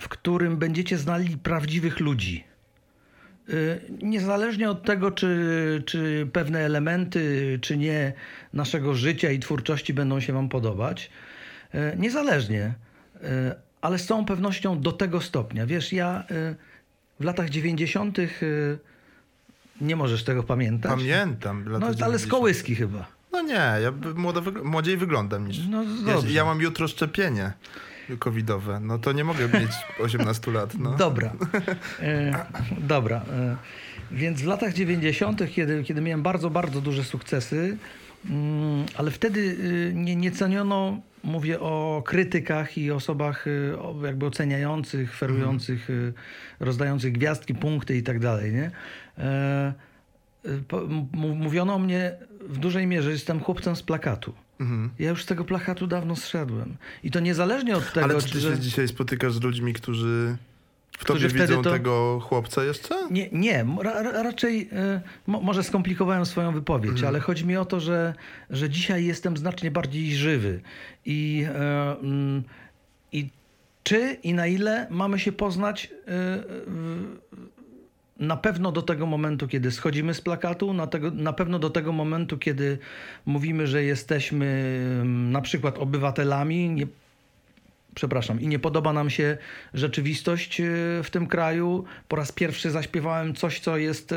[0.00, 2.44] w którym będziecie znali prawdziwych ludzi.
[3.48, 8.12] Y, Niezależnie od tego, czy, czy pewne elementy, czy nie
[8.52, 11.10] naszego życia i twórczości będą się Wam podobać,
[11.74, 12.74] y, niezależnie,
[13.16, 13.20] y,
[13.80, 15.66] ale z całą pewnością do tego stopnia.
[15.66, 16.24] Wiesz, ja
[17.20, 18.18] w latach 90.
[18.18, 18.78] y,
[19.80, 20.90] nie możesz tego pamiętać.
[20.90, 21.68] Pamiętam.
[21.68, 22.30] lata No, ale z 90.
[22.30, 23.06] kołyski chyba.
[23.32, 25.58] No nie, ja młodo młodziej wyglądam niż...
[25.68, 27.52] No ja, ja mam jutro szczepienie
[28.18, 29.70] covidowe, no to nie mogę mieć
[30.00, 30.96] 18 lat, no.
[30.96, 31.32] Dobra.
[32.00, 32.46] E,
[32.78, 33.16] dobra.
[33.32, 33.56] E,
[34.10, 37.76] więc w latach 90., kiedy, kiedy miałem bardzo, bardzo duże sukcesy,
[38.30, 43.72] mm, ale wtedy y, nie, nie ceniono, mówię o krytykach i osobach y,
[44.04, 46.12] jakby oceniających, ferujących, y,
[46.60, 48.70] rozdających gwiazdki, punkty i tak dalej, nie?
[49.18, 49.72] E,
[51.12, 52.12] Mówiono o mnie
[52.48, 54.34] w dużej mierze, że jestem chłopcem z plakatu.
[54.60, 54.90] Mhm.
[54.98, 56.76] Ja już z tego plakatu dawno zszedłem.
[57.04, 58.54] I to niezależnie od tego, Ale czy ty że...
[58.54, 60.36] się dzisiaj spotykasz z ludźmi, którzy
[60.98, 62.94] w tobie widzą to- tego chłopca jeszcze?
[63.10, 67.64] Nie, nie ra, ra, raczej y, mo, może skomplikowałem swoją wypowiedź, ale chodzi mi o
[67.64, 68.14] to, że,
[68.50, 70.60] że dzisiaj jestem znacznie bardziej żywy.
[71.04, 71.46] I,
[72.02, 72.42] mm,
[73.12, 73.28] I
[73.82, 77.29] czy i na ile mamy się poznać y, y,
[78.20, 81.92] na pewno do tego momentu, kiedy schodzimy z plakatu, na, tego, na pewno do tego
[81.92, 82.78] momentu, kiedy
[83.26, 84.46] mówimy, że jesteśmy
[85.00, 86.86] mm, na przykład obywatelami, nie,
[87.94, 89.38] przepraszam, i nie podoba nam się
[89.74, 90.64] rzeczywistość e,
[91.02, 91.84] w tym kraju.
[92.08, 94.14] Po raz pierwszy zaśpiewałem coś, co jest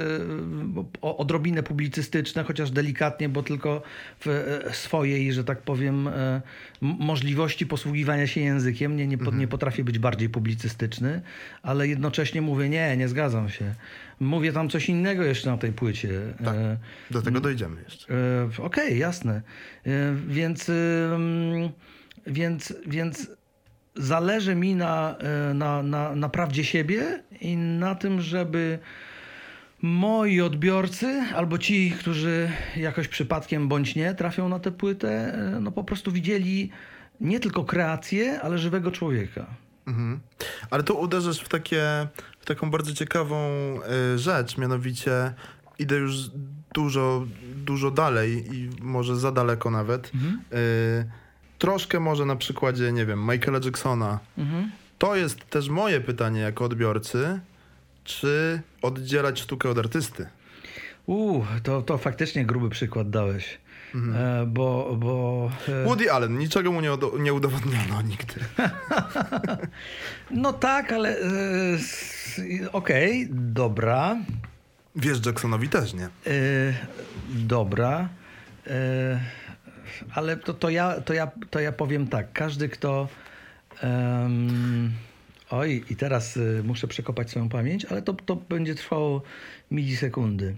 [1.02, 3.82] o- odrobinę publicystyczne, chociaż delikatnie, bo tylko
[4.20, 6.10] w e, swojej, że tak powiem,
[6.82, 8.96] możliwości posługiwania się językiem.
[8.96, 11.22] Nie, nie, po- nie potrafię być bardziej publicystyczny,
[11.64, 13.74] ale jednocześnie mówię, nie, nie zgadzam się.
[14.20, 16.10] Mówię tam coś innego jeszcze na tej płycie.
[16.46, 16.56] Tak.
[17.12, 18.08] Do tego dojdziemy jeszcze.
[18.64, 19.42] Okej, jasne.
[19.86, 20.72] E, Więc,
[22.28, 23.28] więc, więc
[23.96, 28.80] zależy mi na, e, na, na, na prawdzie siebie i na tym, żeby
[29.82, 35.72] moi odbiorcy albo ci, którzy jakoś przypadkiem bądź nie trafią na tę płytę, e, no
[35.72, 36.70] po prostu widzieli
[37.22, 39.46] nie tylko kreację, ale żywego człowieka.
[39.88, 40.20] Mhm.
[40.70, 42.08] Ale tu uderzasz w, takie,
[42.40, 43.50] w taką bardzo ciekawą
[44.16, 45.34] y, rzecz, mianowicie
[45.80, 46.16] idę już
[46.74, 47.26] dużo,
[47.56, 50.12] dużo dalej i może za daleko nawet.
[50.54, 51.23] Y,
[51.64, 54.20] troszkę może na przykładzie, nie wiem, Michaela Jacksona.
[54.38, 54.72] Mhm.
[54.98, 57.40] To jest też moje pytanie jako odbiorcy,
[58.04, 60.28] czy oddzielać sztukę od artysty?
[61.06, 63.58] Uuu, to, to faktycznie gruby przykład dałeś.
[64.16, 68.36] E, bo, bo e, Woody Allen, niczego mu nie, nie udowodniono nigdy.
[70.32, 71.22] No tak, ale e,
[72.72, 74.18] okej, dobra,
[74.96, 76.06] Wiesz, Jacksonowi też nie.
[76.06, 76.10] e,
[77.30, 78.10] dobra,
[78.68, 79.43] e,
[80.14, 83.08] ale to, to, ja, to, ja, to ja powiem tak, każdy kto
[83.82, 84.92] em,
[85.50, 89.22] oj i teraz e, muszę przekopać swoją pamięć, ale to, to będzie trwało
[89.72, 90.56] milisekundy.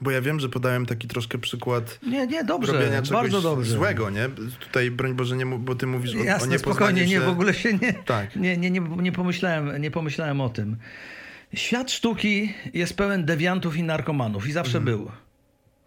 [0.00, 3.70] Bo ja wiem, że podałem taki troszkę przykład Nie, nie, dobrze, robienia czegoś bardzo dobrze.
[3.70, 4.28] złego, nie?
[4.60, 7.20] Tutaj, broń Boże, nie, bo ty mówisz o, o Jasne, niepoznaniu spokojnie, nie, się...
[7.20, 8.36] w ogóle się nie, Tak.
[8.36, 10.76] nie, nie, nie, nie, pomyślałem, nie pomyślałem o tym.
[11.54, 15.10] Świat sztuki jest pełen dewiantów i narkomanów i zawsze był.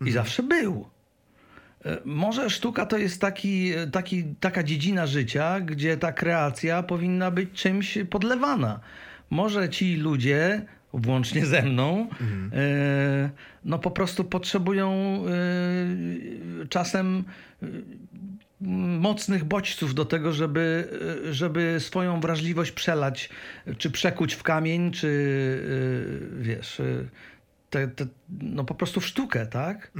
[0.05, 0.89] I zawsze był.
[1.85, 7.51] E, Może sztuka to jest taki, taki, taka dziedzina życia, gdzie ta kreacja powinna być
[7.51, 8.79] czymś podlewana.
[9.29, 12.07] Może ci ludzie, włącznie ze mną,
[12.53, 13.29] e,
[13.65, 17.23] no po prostu potrzebują e, czasem
[18.99, 20.89] mocnych bodźców do tego, żeby,
[21.31, 23.29] żeby swoją wrażliwość przelać,
[23.77, 25.09] czy przekuć w kamień, czy
[26.39, 26.81] wiesz,
[27.69, 28.05] te, te,
[28.41, 29.91] no po prostu w sztukę, tak?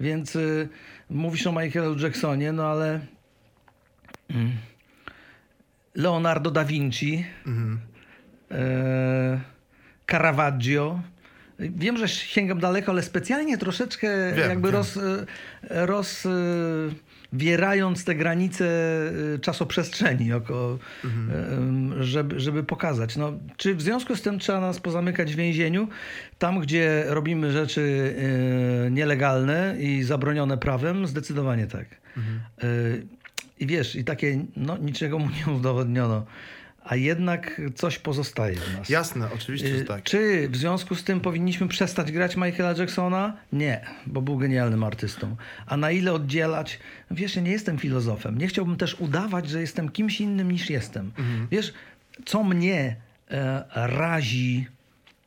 [0.00, 0.68] Więc y,
[1.10, 3.00] mówisz o Michaelu Jacksonie, no ale
[4.30, 4.50] mm,
[5.94, 7.24] Leonardo da Vinci,
[8.50, 9.40] e,
[10.10, 11.00] Caravaggio.
[11.58, 14.76] Wiem, że sięgam daleko, ale specjalnie troszeczkę Wiem, jakby wiem.
[14.76, 14.98] roz,
[15.70, 16.30] roz e,
[17.32, 18.66] wierając te granice
[19.34, 23.16] e, czasoprzestrzeni, oko, e, żeby, żeby pokazać.
[23.16, 25.88] No, czy w związku z tym trzeba nas pozamykać w więzieniu,
[26.38, 28.14] tam gdzie robimy rzeczy
[28.90, 31.06] nielegalne i zabronione prawem?
[31.06, 31.86] Zdecydowanie tak.
[32.62, 32.66] E,
[33.60, 36.26] I wiesz, i takie, no niczego mu nie udowodniono,
[36.90, 38.88] a jednak coś pozostaje w nas.
[38.88, 40.02] Jasne, oczywiście, że Y, tak.
[40.02, 43.36] Czy w związku z tym powinniśmy przestać grać Michaela Jacksona?
[43.52, 45.36] Nie, bo był genialnym artystą.
[45.66, 46.78] A na ile oddzielać?
[47.10, 48.38] Wiesz, ja nie jestem filozofem.
[48.38, 51.12] Nie chciałbym też udawać, że jestem kimś innym niż jestem.
[51.50, 51.72] Wiesz,
[52.24, 52.96] co mnie
[53.30, 54.66] e, razi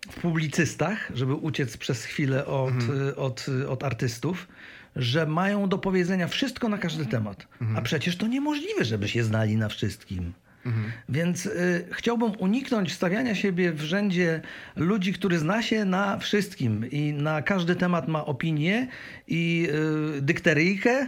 [0.10, 2.74] w publicystach, żeby uciec przez chwilę od,
[3.10, 4.48] y, od, y, od artystów,
[4.96, 7.48] że mają do powiedzenia wszystko na każdy temat.
[7.76, 10.34] A przecież to niemożliwe, żeby się znali na wszystkim.
[11.10, 14.42] Więc y, chciałbym uniknąć stawiania siebie w rzędzie
[14.76, 18.88] ludzi, który zna się na wszystkim i na każdy temat ma opinię
[19.28, 19.68] i
[20.18, 21.08] y, dykteryjkę.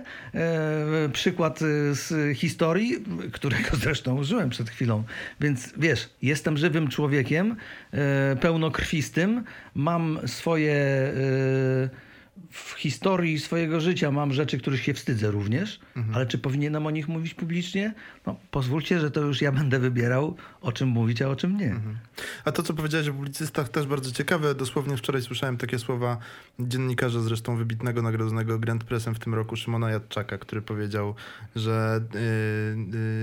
[1.06, 5.04] Y, przykład y, z historii, którego zresztą użyłem przed chwilą.
[5.42, 7.56] Więc wiesz, jestem żywym człowiekiem,
[7.94, 9.44] y, pełnokrwistym,
[9.76, 10.74] mam swoje.
[10.74, 12.05] Y,
[12.52, 15.80] w historii swojego życia mam rzeczy, których się wstydzę również,
[16.14, 17.94] ale czy powinienem o nich mówić publicznie?
[18.26, 21.76] No, pozwólcie, że to już ja będę wybierał, o czym mówić, a o czym nie.
[22.46, 24.56] A to, co powiedziałeś o publicystach, też bardzo ciekawe.
[24.56, 26.18] Dosłownie wczoraj słyszałem takie słowa
[26.60, 31.16] dziennikarza, zresztą wybitnego, nagrodzonego Grand Pressem w tym roku, Szymona Jadczaka, który powiedział,
[31.56, 32.18] że y,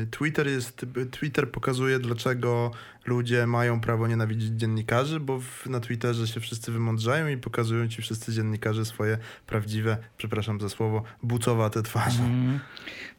[0.02, 2.70] y, Twitter jest, Twitter pokazuje, dlaczego
[3.06, 8.02] ludzie mają prawo nienawidzić dziennikarzy, bo w, na Twitterze się wszyscy wymądrzają i pokazują ci
[8.02, 12.22] wszyscy dziennikarze swoje prawdziwe, przepraszam za słowo, bucowate twarze.
[12.22, 12.60] Mm.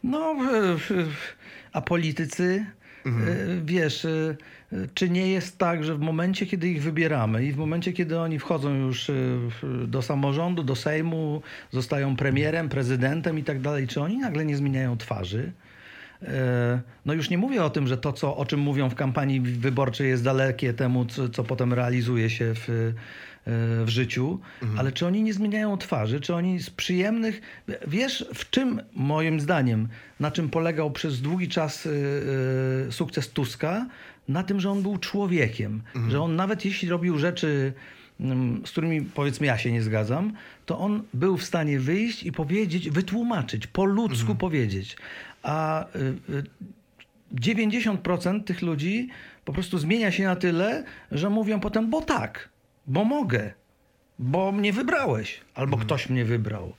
[0.03, 0.35] No,
[1.73, 2.65] a politycy,
[3.05, 3.11] e,
[3.65, 4.35] wiesz, e,
[4.93, 8.39] czy nie jest tak, że w momencie, kiedy ich wybieramy i w momencie, kiedy oni
[8.39, 9.13] wchodzą już e,
[9.87, 11.41] do samorządu, do Sejmu,
[11.71, 15.51] zostają premierem, prezydentem i tak dalej, czy oni nagle nie zmieniają twarzy?
[16.27, 19.41] E, No już nie mówię o tym, że to, co, o czym mówią w kampanii
[19.41, 22.93] wyborczej jest dalekie temu, co, co potem realizuje się w, e,
[23.85, 24.39] w życiu,
[24.77, 27.41] ale czy oni nie zmieniają twarzy, czy oni z przyjemnych...
[27.87, 29.87] Wiesz, w czym moim zdaniem,
[30.19, 31.85] na czym polegał przez długi czas
[32.87, 33.85] e, sukces Tuska?
[34.27, 37.73] Na tym, że on był człowiekiem, że on nawet jeśli robił rzeczy
[38.19, 40.33] mm, z którymi powiedzmy ja się nie zgadzam,
[40.65, 44.97] to on był w stanie wyjść i powiedzieć, wytłumaczyć, po ludzku powiedzieć.
[45.43, 46.43] A y, y,
[47.33, 49.09] 90% tych ludzi
[49.45, 52.49] po prostu zmienia się na tyle, że mówią potem, bo tak,
[52.87, 53.53] bo mogę,
[54.19, 56.73] bo mnie wybrałeś, albo ktoś mnie wybrał.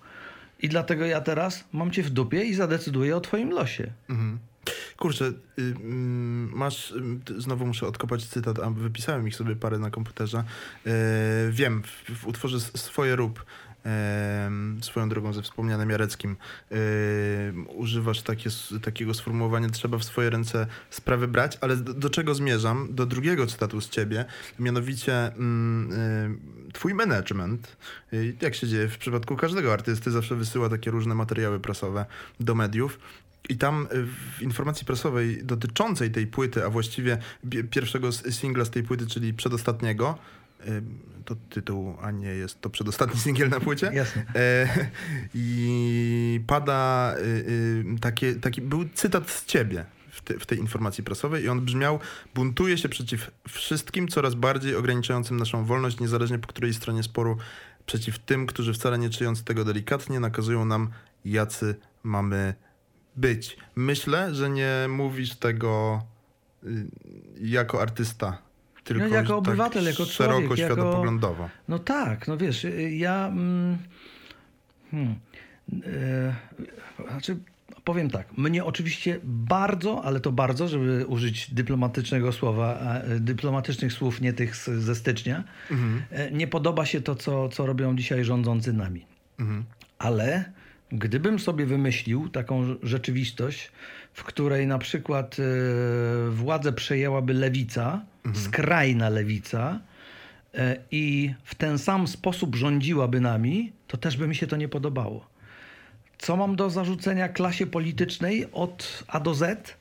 [0.63, 3.93] I dlatego ja teraz mam cię w dupie i zadecyduję o twoim losie.
[4.11, 4.39] Mhm.
[4.97, 9.91] Kurczę, y, mm, masz, t- znowu muszę odkopać cytat, a wypisałem ich sobie parę na
[9.91, 10.45] komputerze.
[10.87, 10.91] E,
[11.51, 13.45] wiem, w, w utworze Swoje rób,
[14.81, 16.37] swoją drogą ze wspomnianym Jareckim,
[17.67, 18.51] używasz takie,
[18.83, 22.89] takiego sformułowania, trzeba w swoje ręce sprawy brać, ale do, do czego zmierzam?
[22.91, 24.25] Do drugiego cytatu z ciebie,
[24.59, 26.41] mianowicie mm,
[26.73, 27.77] twój management,
[28.13, 32.07] y, jak się dzieje w przypadku każdego artysty, zawsze wysyła takie różne materiały prasowe
[32.41, 32.99] do mediów.
[33.49, 37.19] I tam y, w informacji prasowej dotyczącej tej płyty, a właściwie
[37.51, 40.19] pi- pierwszego singla z tej płyty, czyli przedostatniego,
[41.25, 43.91] to tytuł, a nie jest to przedostatni singiel na płycie.
[43.95, 44.25] Jasne.
[44.35, 44.69] E,
[45.35, 51.05] I pada y, y, takie, taki, był cytat z ciebie w, te, w tej informacji
[51.05, 52.01] prasowej i on brzmiał
[52.35, 57.37] buntuje się przeciw wszystkim coraz bardziej ograniczającym naszą wolność, niezależnie po której stronie sporu,
[57.87, 60.91] przeciw tym, którzy wcale nie czując tego delikatnie nakazują nam,
[61.25, 62.55] jacy mamy
[63.17, 63.57] być.
[63.77, 66.03] Myślę, że nie mówisz tego
[66.65, 66.87] y,
[67.41, 68.39] jako artysta
[68.85, 71.49] tylko No, jako tak obywatel, jako szeroko człowiek, jako- światopoglądowo.
[71.69, 73.27] No tak, no wiesz, y, ja.
[73.27, 73.79] Mm,
[74.91, 75.15] hmm,
[75.87, 76.35] e,
[77.11, 77.37] znaczy,
[77.85, 78.39] powiem tak.
[78.39, 84.57] Mnie oczywiście bardzo, ale to bardzo, żeby użyć dyplomatycznego słowa, e, dyplomatycznych słów, nie tych
[84.57, 85.45] z, ze stycznia,
[86.11, 89.07] e, nie podoba się to, co, co robią dzisiaj rządzący nami.
[89.39, 89.65] Mhm.
[89.99, 90.53] Ale
[90.93, 93.73] gdybym sobie wymyślił taką rzeczywistość,
[94.15, 99.81] w której na przykład e, władzę przejęłaby lewica, skrajna lewica,
[100.55, 104.69] e, i w ten sam sposób rządziłaby nami, to też by mi się to nie
[104.69, 105.27] podobało.
[106.19, 109.77] Co mam do zarzucenia klasie politycznej od A do Z?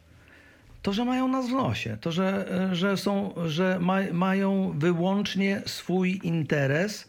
[0.82, 5.62] To, że mają nas w nosie, to, że, e, że, są, że ma, mają wyłącznie
[5.66, 7.08] swój interes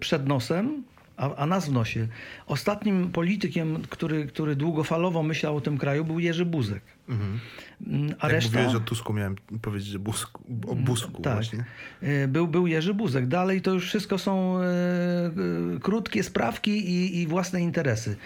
[0.00, 0.84] przed nosem,
[1.18, 2.08] a, a nas w nosie.
[2.46, 6.82] Ostatnim politykiem, który, który długofalowo myślał o tym kraju, był Jerzy Buzek.
[7.08, 7.40] Mhm.
[7.86, 8.58] Mm, A Jak reszta...
[8.58, 11.34] mówiłeś o Tusku, miałem powiedzieć że Busku, o Busku Tak.
[11.34, 11.64] właśnie.
[12.02, 13.26] E, Był, był Jerzy Buzek.
[13.26, 18.16] Dalej to już wszystko są e, e, krótkie sprawki i, i własne interesy.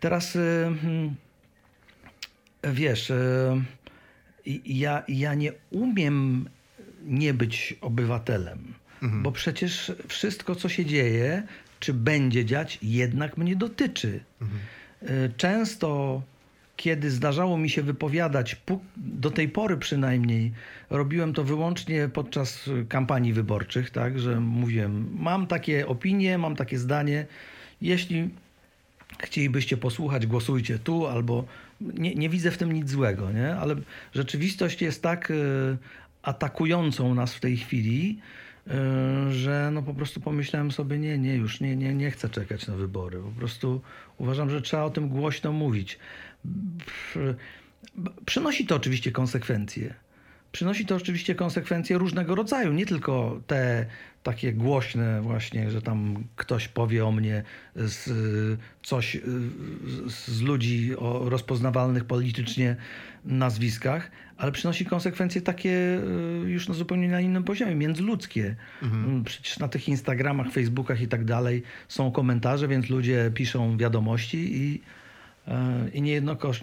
[0.00, 1.14] Teraz e, hmm,
[2.64, 3.62] wiesz, e,
[4.66, 6.48] ja, ja nie umiem
[7.04, 11.42] nie być obywatelem, bo przecież wszystko, co się dzieje,
[11.80, 14.20] czy będzie dziać, jednak mnie dotyczy.
[15.02, 16.22] E, Często,
[16.76, 18.56] kiedy zdarzało mi się wypowiadać,
[18.96, 20.52] do tej pory przynajmniej,
[20.90, 27.26] robiłem to wyłącznie podczas kampanii wyborczych, tak, że mówiłem, mam takie opinie, mam takie zdanie,
[27.82, 28.30] jeśli
[29.18, 31.44] chcielibyście posłuchać, głosujcie tu, albo
[31.80, 33.56] nie, nie widzę w tym nic złego, nie?
[33.56, 33.76] ale
[34.14, 35.34] rzeczywistość jest tak y,
[36.22, 38.18] atakującą nas w tej chwili,
[39.30, 42.76] że no po prostu pomyślałem sobie, nie, nie, już nie, nie, nie chcę czekać na
[42.76, 43.22] wybory.
[43.22, 43.80] Po prostu
[44.18, 45.98] uważam, że trzeba o tym głośno mówić.
[48.26, 49.94] Przynosi to oczywiście konsekwencje.
[50.58, 53.86] Przynosi to oczywiście konsekwencje różnego rodzaju, nie tylko te
[54.22, 57.42] takie głośne właśnie, że tam ktoś powie o mnie
[57.76, 58.10] z,
[58.82, 59.20] coś y,
[60.06, 62.76] z, ludzi o rozpoznawalnych politycznie
[63.24, 66.00] nazwiskach, ale przynosi konsekwencje takie
[66.44, 68.56] y, już na zupełnie na innym poziomie, międzyludzkie.
[68.82, 74.56] Mm, Przecież na tych Instagramach, Facebookach i tak dalej są komentarze, więc ludzie piszą wiadomości
[74.56, 74.80] i,
[75.48, 76.02] e, i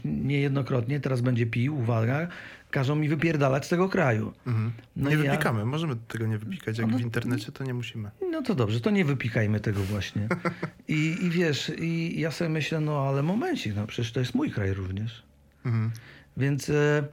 [0.06, 2.28] niejednokrotnie teraz będzie pił, uwaga,
[2.76, 4.34] każą mi wypierdalać z tego kraju.
[4.48, 4.72] Mhm.
[4.96, 6.78] No nie i ja- wypikamy, możemy tego nie wypikać.
[6.78, 8.12] Jak No, w internecie, to nie musimy.
[8.32, 10.28] No to dobrze, to nie wypikajmy tego właśnie.
[10.88, 14.52] I, I wiesz, i ja sobie myślę, no ale momencik, no przecież to jest mój
[14.52, 15.24] kraj również.
[15.66, 15.92] Mhm.
[16.38, 17.04] Więc e,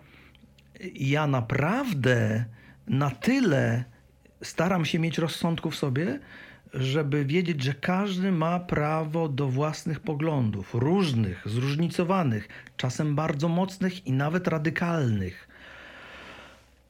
[0.94, 2.44] ja naprawdę
[2.87, 3.85] na tyle
[4.42, 6.20] staram się mieć rozsądku w sobie,
[6.75, 14.12] żeby wiedzieć, że każdy ma prawo do własnych poglądów, różnych, zróżnicowanych, czasem bardzo mocnych i
[14.12, 15.51] nawet radykalnych.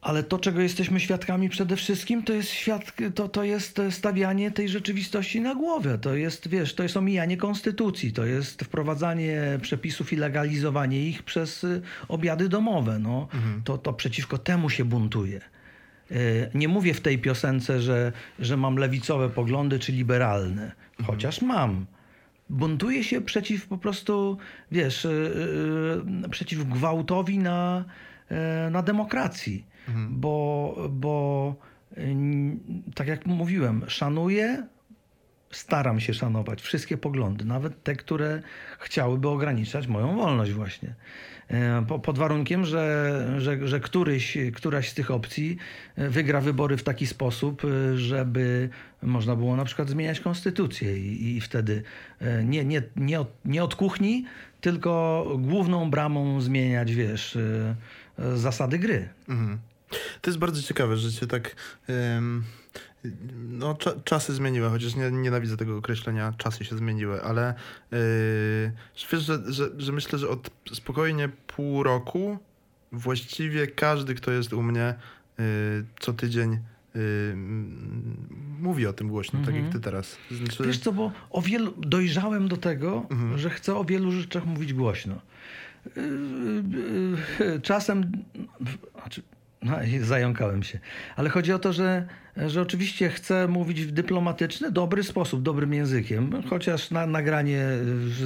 [0.03, 4.69] Ale to, czego jesteśmy świadkami przede wszystkim, to jest, świadk, to, to jest stawianie tej
[4.69, 5.99] rzeczywistości na głowę.
[5.99, 11.65] To jest, wiesz, to jest omijanie konstytucji, to jest wprowadzanie przepisów i legalizowanie ich przez
[11.65, 12.99] y, obiady domowe.
[12.99, 13.29] No,
[13.65, 15.41] to, to przeciwko temu się buntuje.
[16.11, 20.73] Y, Nie mówię w tej piosence, że, że mam lewicowe poglądy czy liberalne,
[21.07, 21.87] chociaż mam.
[22.51, 24.39] Buntuję się przeciw po prostu,
[24.73, 27.85] wiesz, y, przeciw gwałtowi na,
[28.71, 29.67] na demokracji.
[30.11, 31.55] Bo, bo
[31.99, 32.17] y,
[32.95, 34.67] tak jak mówiłem, szanuję,
[35.51, 38.43] staram się szanować wszystkie poglądy, nawet te, które
[38.81, 40.95] chciałyby ograniczać moją wolność właśnie.
[41.49, 45.57] E, Po, pod warunkiem, że, że, że któryś, któraś z tych opcji
[45.97, 48.69] e, wygra wybory w taki sposób, e, żeby
[49.03, 51.83] można było na przykład zmieniać konstytucję i, i wtedy
[52.21, 54.25] e, nie, nie, nie, od, nie od kuchni,
[54.61, 57.75] tylko główną bramą zmieniać, wiesz, e, e,
[58.35, 59.09] zasady gry.
[59.29, 59.59] Mhm.
[60.21, 61.57] To jest bardzo ciekawe, że się tak.
[61.89, 62.45] em,
[63.49, 67.55] no, cza, czasy zmieniły, chociaż nie, nienawidzę tego określenia, czasy się zmieniły, ale
[67.91, 67.99] yy,
[69.13, 72.39] wiesz, że, że, że myślę, że od spokojnie pół roku
[72.93, 74.95] właściwie każdy, kto jest u mnie
[75.39, 75.45] yy,
[76.01, 76.51] co tydzień
[76.95, 77.01] yy,
[77.33, 78.17] mm,
[78.61, 79.65] mówi o tym głośno, tak Mhm.
[79.65, 80.17] jak ty teraz.
[80.31, 83.39] Znaczy, Wiesz co, bo o wielu, dojrzałem do tego, Mhm.
[83.39, 85.21] że chcę o wielu rzeczach mówić głośno.
[87.63, 88.13] Czasem,
[88.95, 89.23] znaczy,
[89.63, 90.79] no, zająkałem się,
[91.17, 96.43] ale chodzi o to, że, że oczywiście chcę mówić w dyplomatyczny, dobry sposób, dobrym językiem,
[96.51, 97.67] chociaż na, nagranie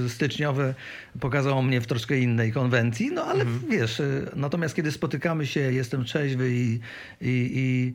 [0.09, 0.75] styczniowe
[1.21, 6.05] pokazało mnie w troszkę innej konwencji, no ale wiesz, yy, natomiast kiedy spotykamy się, jestem
[6.05, 6.81] trzeźwy i,
[7.21, 7.95] i, i,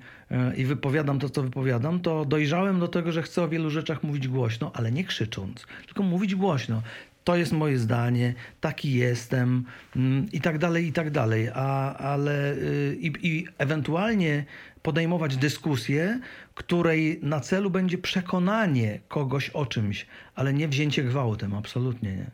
[0.61, 4.27] i wypowiadam to, co wypowiadam, to dojrzałem do tego, że chcę o wielu rzeczach mówić
[4.27, 6.81] głośno, ale nie krzycząc, tylko mówić głośno.
[7.23, 9.65] To jest moje zdanie, taki jestem
[9.95, 11.49] mm, i tak dalej, i tak dalej.
[11.53, 14.45] A, ale y, i, i ewentualnie
[14.81, 16.19] podejmować dyskusję,
[16.55, 20.05] której na celu będzie przekonanie kogoś o czymś,
[20.35, 22.31] ale nie wzięcie gwałtem, absolutnie nie.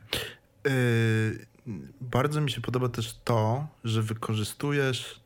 [0.71, 1.45] Yy,
[2.01, 5.19] bardzo mi się podoba też to, że wykorzystujesz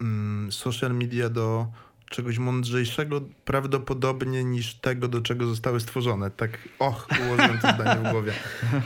[0.00, 1.66] mm, social media do
[2.10, 6.30] czegoś mądrzejszego prawdopodobnie niż tego, do czego zostały stworzone.
[6.30, 8.32] Tak, och, ułożyłem to zdanie w głowie.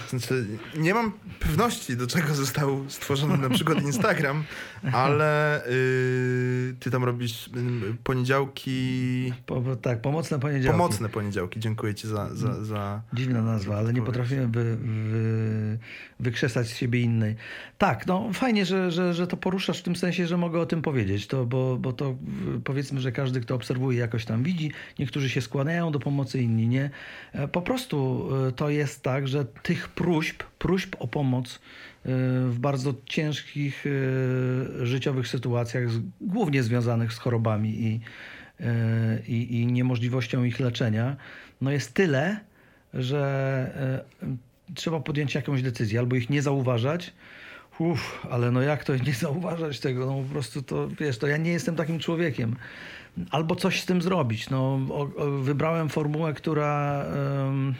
[0.08, 0.46] Znaczy,
[0.76, 4.44] nie mam pewności, do czego został stworzony na przykład Instagram,
[4.92, 9.32] ale yy, ty tam robisz yy, poniedziałki...
[9.46, 10.78] Po, tak, pomocne poniedziałki.
[10.78, 12.34] Pomocne poniedziałki, dziękuję ci za...
[12.34, 15.78] za, za Dziwna nazwa, ale nie potrafimy wy, wy,
[16.20, 17.36] wykrzesać z siebie innej.
[17.78, 20.82] Tak, no fajnie, że, że, że to poruszasz w tym sensie, że mogę o tym
[20.82, 22.16] powiedzieć, to, bo, bo to
[22.64, 24.72] powiedzmy, że każdy, kto obserwuje, jakoś tam widzi.
[24.98, 26.90] Niektórzy się składają do pomocy, inni nie.
[27.32, 31.58] E, po prostu e, to jest tak, że tych próśb, próśb o pomoc e,
[32.48, 33.84] w bardzo ciężkich
[34.82, 35.84] życiowych sytuacjach,
[36.20, 38.00] głównie związanych z chorobami i,
[39.28, 41.16] i, i niemożliwością ich leczenia,
[41.60, 42.40] no jest tyle,
[42.94, 44.00] że
[44.74, 47.12] trzeba podjąć jakąś decyzję, albo ich nie zauważać,
[47.80, 50.06] Uff, ale no jak to nie zauważać tego?
[50.06, 52.56] No po prostu to, wiesz, to ja nie jestem takim człowiekiem
[53.30, 54.50] albo coś z tym zrobić.
[54.50, 57.04] No, o, o, wybrałem formułę, która.
[57.44, 57.74] Um,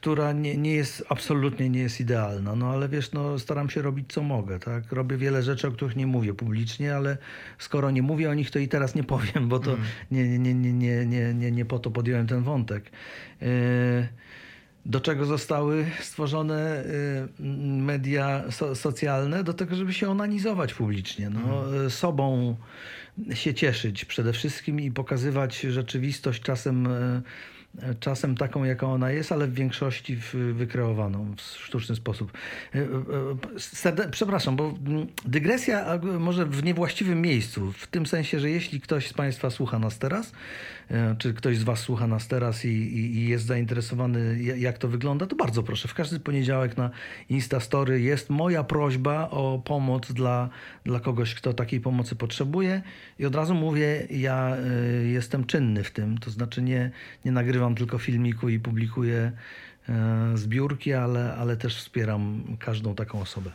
[0.00, 4.12] która nie, nie jest, absolutnie nie jest idealna, no ale wiesz, no staram się robić
[4.12, 4.92] co mogę, tak?
[4.92, 7.18] Robię wiele rzeczy, o których nie mówię publicznie, ale
[7.58, 9.84] skoro nie mówię o nich, to i teraz nie powiem, bo to mm.
[10.10, 12.90] nie, nie, nie, nie, nie, nie, nie po to podjąłem ten wątek.
[13.40, 13.48] Yy,
[14.88, 17.42] do czego zostały stworzone y,
[17.82, 19.44] media so, socjalne?
[19.44, 21.30] Do tego, żeby się onanizować publicznie.
[21.30, 21.90] No, mhm.
[21.90, 22.56] Sobą
[23.34, 27.22] się cieszyć przede wszystkim i pokazywać rzeczywistość czasem y,
[28.00, 30.18] czasem taką, jaka ona jest, ale w większości
[30.52, 32.32] wykreowaną w sztuczny sposób.
[32.74, 34.74] E, e, e, przepraszam, bo
[35.24, 39.98] dygresja może w niewłaściwym miejscu, w tym sensie, że jeśli ktoś z Państwa słucha nas
[39.98, 40.32] teraz,
[41.18, 45.26] czy ktoś z Was słucha nas teraz i, i, i jest zainteresowany, jak to wygląda,
[45.26, 45.88] to bardzo proszę.
[45.88, 46.90] W każdy poniedziałek na
[47.28, 50.48] Instastory jest moja prośba o pomoc dla,
[50.84, 52.82] dla kogoś, kto takiej pomocy potrzebuje.
[53.18, 54.56] I od razu mówię, ja
[55.04, 56.90] jestem czynny w tym, to znaczy nie,
[57.24, 59.32] nie nagrywam nagrywam tylko filmiku i publikuję
[59.88, 63.50] e, zbiórki, ale, ale też wspieram każdą taką osobę.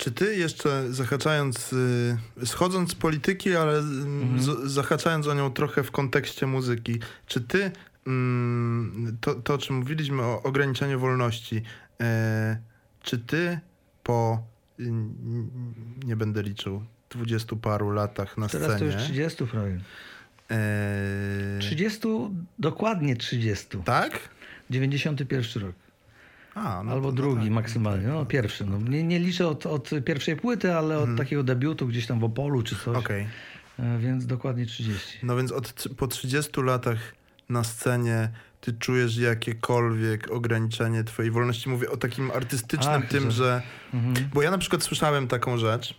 [0.00, 4.40] Czy ty jeszcze zahaczając, y, schodząc z polityki, ale mhm.
[4.42, 7.70] z, zahaczając o nią trochę w kontekście muzyki, czy ty
[8.06, 11.62] mm, to, to o czym mówiliśmy o ograniczeniu wolności,
[12.00, 12.58] e,
[13.02, 13.60] czy ty
[14.02, 14.42] po
[16.04, 18.90] nie będę liczył dwudziestu paru latach na Teraz scenie.
[18.90, 19.80] Teraz to już 30 prawie.
[21.60, 23.78] 30, eee, dokładnie 30.
[23.84, 24.28] Tak?
[24.70, 25.74] 91 rok.
[26.54, 28.06] A, no Albo no drugi tak, maksymalnie.
[28.08, 28.64] No, pierwszy.
[28.64, 31.18] No, nie, nie liczę od, od pierwszej płyty, ale od hmm.
[31.18, 32.96] takiego debiutu gdzieś tam w Opolu czy coś.
[32.96, 33.26] Okay.
[33.78, 35.18] E, więc dokładnie 30.
[35.22, 36.98] No więc od, po 30 latach
[37.48, 38.28] na scenie
[38.60, 41.68] ty czujesz jakiekolwiek ograniczenie twojej wolności?
[41.68, 43.30] Mówię o takim artystycznym Ach, tym, że...
[43.30, 43.62] że...
[43.94, 44.28] Mhm.
[44.34, 45.94] Bo ja na przykład słyszałem taką rzecz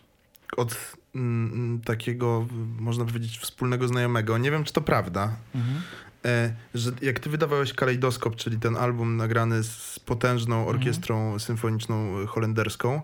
[0.57, 2.47] od Mm, mm, takiego,
[2.79, 4.37] można powiedzieć, wspólnego znajomego.
[4.37, 5.35] Nie wiem, czy to prawda.
[5.55, 5.81] Mhm.
[6.25, 10.77] E, że jak ty wydawałeś Kalejdoskop, czyli ten album nagrany z potężną mhm.
[10.77, 11.39] orkiestrą mhm.
[11.39, 13.01] symfoniczną holenderską,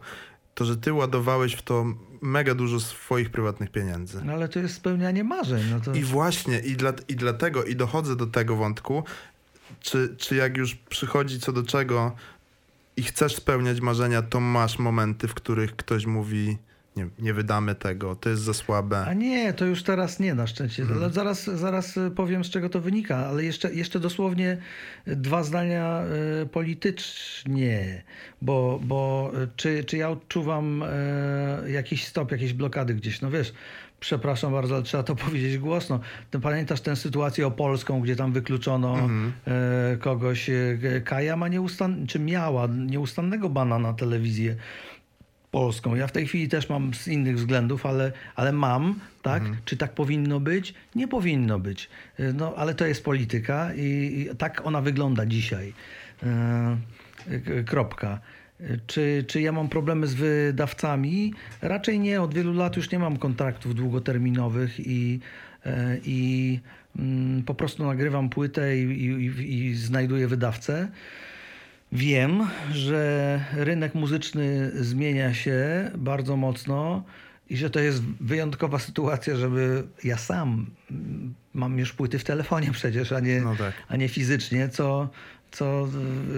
[0.55, 1.85] to że ty ładowałeś w to
[2.21, 4.21] mega dużo swoich prywatnych pieniędzy.
[4.25, 5.63] No ale to jest spełnianie marzeń.
[5.71, 5.93] No to...
[5.93, 9.03] I właśnie, i, dla, i dlatego, i dochodzę do tego wątku,
[9.79, 12.15] czy, czy jak już przychodzi co do czego
[12.97, 16.57] i chcesz spełniać marzenia, to masz momenty, w których ktoś mówi
[16.97, 19.05] nie, nie wydamy tego, to jest za słabe.
[19.07, 20.85] A nie, to już teraz nie na szczęście.
[20.85, 21.13] Hmm.
[21.13, 24.57] Zaraz, zaraz powiem, z czego to wynika, ale jeszcze, jeszcze dosłownie
[25.07, 26.01] dwa zdania
[26.41, 28.03] e, politycznie,
[28.41, 33.53] bo, bo czy, czy ja odczuwam e, jakiś stop, jakieś blokady gdzieś, no wiesz,
[33.99, 35.99] przepraszam bardzo, ale trzeba to powiedzieć głośno.
[36.31, 39.31] Ty pamiętasz tę sytuację opolską, gdzie tam wykluczono -hmm.
[39.99, 40.49] kogoś,
[41.05, 44.55] Kaja ma nieustan, czy miała nieustannego bana na telewizję
[45.51, 45.95] polską.
[45.95, 49.41] Ja w tej chwili też mam z innych względów, ale, ale mam, tak?
[49.41, 49.57] Mhm.
[49.65, 50.73] Czy tak powinno być?
[50.95, 51.89] Nie powinno być.
[52.33, 53.81] No, ale to jest polityka i,
[54.31, 55.73] i tak ona wygląda dzisiaj.
[56.23, 56.77] E,
[57.65, 58.19] kropka.
[58.87, 61.33] Czy, czy ja mam problemy z wydawcami?
[61.61, 62.21] Raczej nie.
[62.21, 65.19] Od wielu lat już nie mam kontraktów długoterminowych i,
[66.05, 66.59] i
[66.99, 70.87] mm, po prostu nagrywam płytę i, i, i znajduję wydawcę.
[71.91, 77.03] Wiem, że rynek muzyczny zmienia się bardzo mocno
[77.49, 80.65] i że to jest wyjątkowa sytuacja, żeby ja sam
[81.53, 83.73] mam już płyty w telefonie przecież, a nie, No tak.
[83.87, 85.09] a nie fizycznie, co,
[85.51, 85.87] co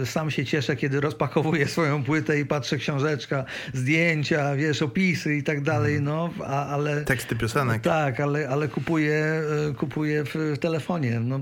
[0.01, 5.43] y, sam się cieszę, kiedy rozpakowuję swoją płytę i patrzę książeczka, zdjęcia, wiesz, opisy i
[5.43, 7.01] tak dalej, no, a, ale...
[7.01, 7.81] Teksty piosenek.
[7.81, 11.19] Tak, ale, ale kupuję, y, kupuję w, telefonie.
[11.19, 11.39] No,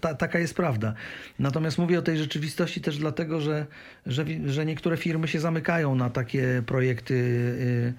[0.00, 0.94] ta, taka jest prawda.
[1.38, 3.66] Natomiast mówię o tej rzeczywistości też dlatego, że,
[4.06, 7.94] że, że niektóre firmy się zamykają na takie projekty y,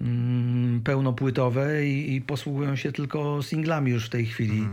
[0.00, 4.68] mm, pełnopłytowe i, i posługują się tylko singlami już w tej chwili.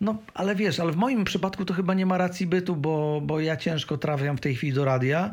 [0.00, 3.40] No, ale wiesz, ale w moim przypadku to chyba nie ma racji bytu, bo, bo
[3.40, 5.30] ja ciężko trafiam w tej chwili do radia.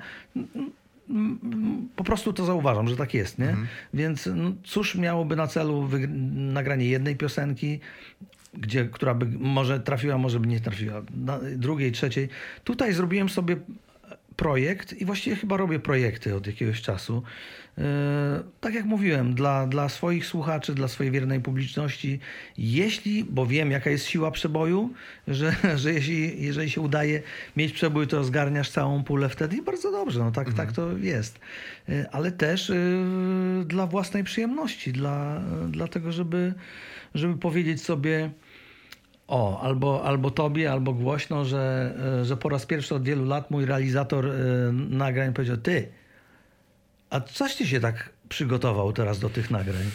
[1.95, 3.55] Po prostu to zauważam, że tak jest, nie?
[3.93, 5.89] Więc no, cóż miałoby na celu
[6.33, 7.79] nagranie jednej piosenki,
[8.53, 11.01] gdzie, która by może trafiła, może by nie trafiła,
[11.55, 12.29] drugiej, trzeciej.
[12.63, 13.57] Tutaj zrobiłem sobie
[14.35, 17.23] projekt i właściwie chyba robię projekty od jakiegoś czasu.
[17.77, 17.83] Yy,
[18.61, 22.19] tak jak mówiłem, dla, dla swoich słuchaczy, dla swojej wiernej publiczności,
[22.57, 24.93] jeśli, bo wiem jaka jest siła przeboju,
[25.27, 27.21] że, że jeśli, jeżeli się udaje
[27.57, 31.39] mieć przebój, to zgarniasz całą pulę wtedy i bardzo dobrze, no tak, tak to jest.
[31.87, 36.53] Yy, Ale też yy, dla własnej przyjemności, dla, dlatego żeby,
[37.15, 38.29] żeby powiedzieć sobie,
[39.27, 43.51] o, albo, albo tobie, albo głośno, że, e, że po raz pierwszy od wielu lat
[43.51, 44.31] mój realizator e,
[44.73, 45.87] nagrań powiedział, ty,
[47.09, 49.85] a coś ty się tak przygotował teraz do tych nagrań?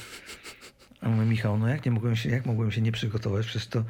[1.01, 3.47] A mówię, Michał, no jak nie mogłem się, jak mogłem się nie przygotować?
[3.47, 3.85] Przecież to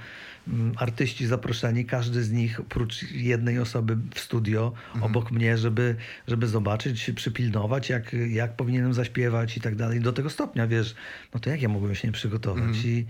[0.49, 5.97] mm, artyści zaproszeni, każdy z nich, oprócz jednej osoby w studio, obok mnie, żeby,
[6.29, 10.01] żeby zobaczyć, przypilnować, jak, jak powinienem zaśpiewać i tak dalej.
[10.01, 10.95] Do tego stopnia, wiesz,
[11.35, 12.77] no to jak ja mogłem się nie przygotować?
[12.85, 13.07] I,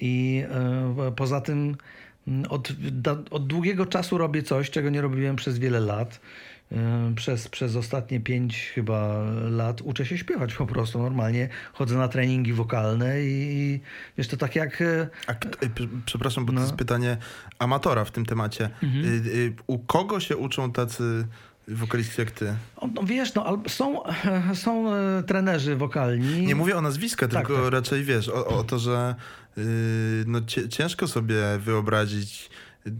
[0.00, 0.44] i
[1.08, 1.76] e, poza tym
[2.48, 2.72] od,
[3.30, 6.20] od długiego czasu robię coś, czego nie robiłem przez wiele lat.
[6.72, 11.48] E, Przez, przez ostatnie pięć chyba lat uczę się śpiewać po prostu normalnie.
[11.72, 13.80] Chodzę na treningi wokalne i,
[14.18, 14.82] wiesz, to tak jak...
[14.82, 15.34] e, A,
[16.06, 16.60] przepraszam, bo to No.
[16.60, 17.16] jest pytanie
[17.58, 18.70] amatora w tym temacie.
[18.82, 19.04] Mhm.
[19.04, 21.26] Y, y, u kogo się uczą tacy
[21.68, 22.54] wokaliści jak ty?
[22.94, 24.02] No wiesz, no, są,
[24.64, 26.46] są e, trenerzy wokalni.
[26.46, 27.72] Nie mówię o nazwiska, Tak, tylko tak.
[27.72, 29.14] raczej wiesz, o, o to, że
[29.58, 32.50] y, no, ciężko sobie wyobrazić
[32.86, 32.90] y,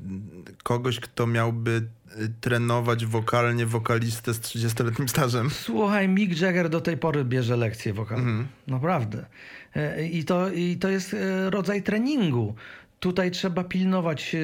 [0.63, 1.71] kogoś, kto miałby
[2.21, 5.51] y, trenować wokalnie wokalistę z 30-letnim stażem.
[5.51, 8.31] Słuchaj, Mick Jagger do tej pory bierze lekcje wokalne.
[8.31, 8.47] Mhm.
[8.67, 9.27] Naprawdę.
[9.77, 12.55] E, I to, I to jest e, rodzaj treningu.
[13.01, 14.39] Tutaj trzeba pilnować e,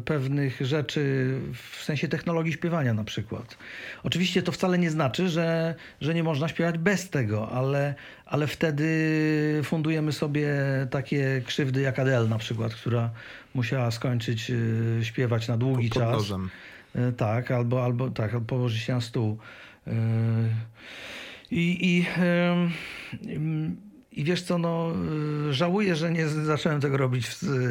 [0.00, 3.58] pewnych rzeczy w sensie technologii śpiewania na przykład.
[4.02, 7.94] Oczywiście to wcale nie znaczy, że, że nie można śpiewać bez tego, ale,
[8.26, 10.48] ale wtedy fundujemy sobie
[10.90, 13.10] takie krzywdy jak Adele na przykład, która
[13.54, 16.22] musiała skończyć e, śpiewać na długi Pod czas.
[16.94, 19.38] E, Tak, albo, albo tak, albo położyć się na stół.
[21.50, 22.06] I, i,
[24.18, 24.92] I wiesz co, no,
[25.48, 27.26] e, żałuję, że nie zacząłem tego robić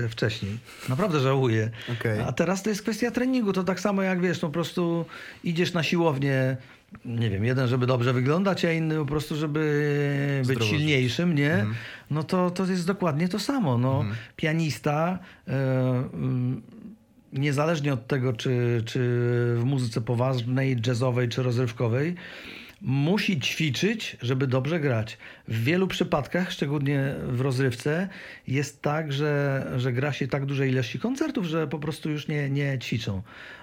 [0.09, 0.57] wcześniej.
[0.89, 1.69] Naprawdę żałuję.
[1.99, 2.21] Okej.
[2.21, 3.53] A teraz to jest kwestia treningu.
[3.53, 5.05] To tak samo jak wiesz, no po prostu
[5.43, 6.57] idziesz na siłownię.
[7.05, 11.53] Nie wiem, jeden, żeby dobrze wyglądać, a inny po prostu, żeby być Zdrowo silniejszym, nie?
[11.53, 11.75] Mhm.
[12.11, 13.77] No to, to jest dokładnie to samo.
[13.77, 15.53] No, Pianista, e,
[16.13, 16.61] mm,
[17.33, 18.99] niezależnie od tego, czy, czy
[19.57, 22.15] w muzyce poważnej, jazzowej czy rozrywkowej,
[22.82, 25.17] musi ćwiczyć, żeby dobrze grać.
[25.47, 28.09] W wielu przypadkach, szczególnie w rozrywce,
[28.47, 32.49] jest tak, że, że gra się tak duże ilości koncertów, że po prostu już nie,
[32.49, 33.21] nie ćwiczą.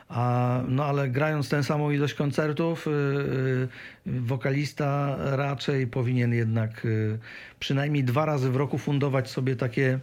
[0.09, 3.69] A, no ale grając tę samą ilość koncertów, y, y,
[4.07, 7.19] wokalista raczej powinien jednak y,
[7.61, 9.99] przynajmniej dwa razy w roku fundować sobie takie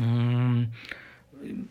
[0.00, 0.66] mm,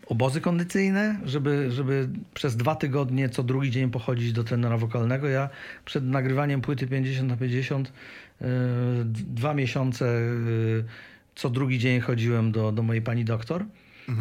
[0.06, 5.28] obozy kondycyjne, żeby, żeby przez dwa tygodnie co drugi dzień pochodzić do trenera wokalnego.
[5.28, 5.48] Ja
[5.84, 7.92] przed nagrywaniem płyty 50 na 50
[8.40, 8.46] yy,
[9.04, 10.84] d- dwa miesiące yy,
[11.34, 13.64] co drugi dzień chodziłem do, do mojej pani doktor.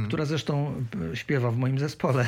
[0.07, 2.27] Która zresztą y, śpiewa w moim zespole.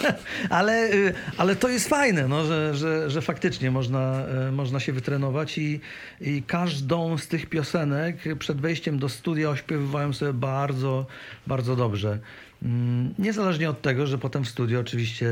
[0.50, 4.92] ale, y, ale to jest fajne, no, że, że, że faktycznie można, y, można się
[4.92, 5.80] wytrenować i,
[6.20, 11.06] i każdą z tych piosenek przed wejściem do studia ośpiewywałem sobie bardzo,
[11.46, 12.18] bardzo dobrze.
[12.64, 15.28] Mm, Niezależnie od tego, że potem w studiu oczywiście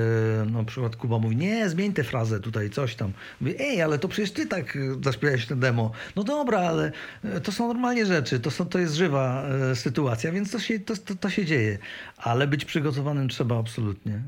[0.47, 3.12] no, na przykład Kuba mówi, nie, zmień tę frazę tutaj, coś tam.
[3.41, 5.93] Mówię, ej, ale to przecież ty tak y, zaśpiewałeś tę demo.
[6.16, 6.93] No dobra, ale
[7.24, 10.80] y, to są normalnie rzeczy, to, są, to jest żywa y, sytuacja, więc to się,
[10.80, 11.78] to, to, to się dzieje.
[12.16, 14.22] Ale być przygotowanym trzeba absolutnie.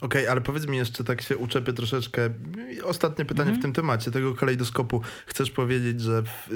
[0.00, 2.30] Okej, ale powiedz mi jeszcze, tak się uczepię troszeczkę.
[2.84, 3.60] Ostatnie pytanie Mhm.
[3.60, 5.00] w tym temacie, tego kalejdoskopu.
[5.26, 6.50] Chcesz powiedzieć, że w,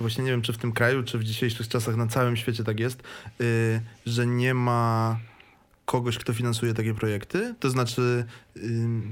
[0.00, 2.80] właśnie nie wiem, czy w tym kraju, czy w dzisiejszych czasach na całym świecie tak
[2.80, 3.02] jest,
[3.40, 5.18] y, że nie ma
[5.90, 7.54] kogoś, kto finansuje takie projekty?
[7.60, 8.24] To znaczy,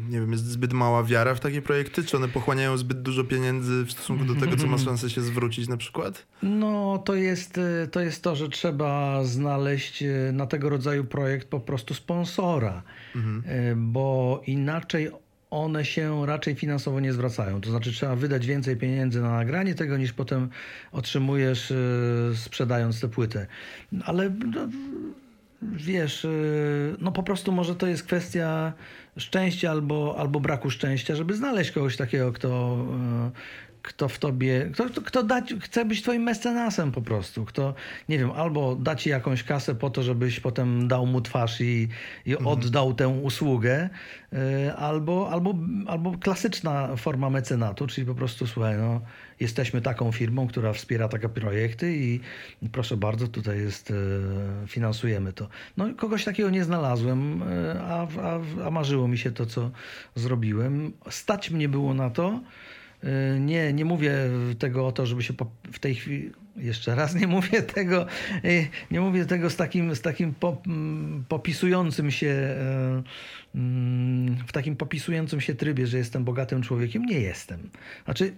[0.09, 2.05] nie wiem, jest zbyt mała wiara w takie projekty?
[2.05, 5.69] Czy one pochłaniają zbyt dużo pieniędzy w stosunku do tego, co ma szansę się zwrócić
[5.69, 6.27] na przykład?
[6.43, 7.61] No, to jest,
[7.91, 12.83] to jest to, że trzeba znaleźć e, na tego rodzaju projekt po prostu sponsora,
[13.17, 13.43] mhm.
[13.47, 15.11] E, bo inaczej
[15.51, 17.61] one się raczej finansowo nie zwracają.
[17.61, 20.49] To znaczy trzeba wydać więcej pieniędzy na nagranie tego, niż potem
[20.93, 21.75] otrzymujesz e,
[22.35, 23.47] sprzedając tę płytę.
[24.05, 24.69] Ale no,
[25.63, 26.27] wiesz,
[27.01, 28.73] no po prostu może to jest kwestia
[29.17, 32.79] szczęścia albo, albo braku szczęścia, żeby znaleźć kogoś takiego, kto,
[33.89, 37.75] kto w tobie, kto, kto, kto dać, chce być twoim mecenasem po prostu, kto,
[38.09, 41.89] nie wiem, albo da ci jakąś kasę po to, żebyś potem dał mu twarz i,
[42.27, 42.47] i mhm.
[42.47, 43.89] oddał tę usługę,
[44.33, 45.55] y, albo, albo,
[45.87, 49.01] albo klasyczna forma mecenatu, czyli po prostu, słuchaj, no,
[49.41, 52.21] jesteśmy taką firmą, która wspiera takie projekty i
[52.73, 53.95] proszę bardzo, tutaj jest, y,
[54.67, 55.49] finansujemy to.
[55.77, 59.71] No, kogoś takiego nie znalazłem, y, a, a, a marzyło mi się to, co
[60.15, 60.93] zrobiłem.
[61.11, 62.41] Stać mnie było na to,
[63.41, 64.15] nie, nie mówię
[64.59, 65.35] tego o to, żeby się
[65.73, 68.07] w tej chwili, jeszcze raz nie mówię tego,
[68.45, 70.35] y, nie mówię tego z takim, z takim
[70.67, 77.05] mm, popisującym się, y, mm, w takim popisującym się trybie, że jestem bogatym człowiekiem.
[77.05, 77.71] Nie jestem.
[78.05, 78.33] Znaczy,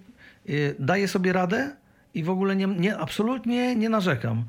[0.79, 1.77] daję sobie radę
[2.15, 4.45] i w ogóle nie, nie absolutnie nie narzekam.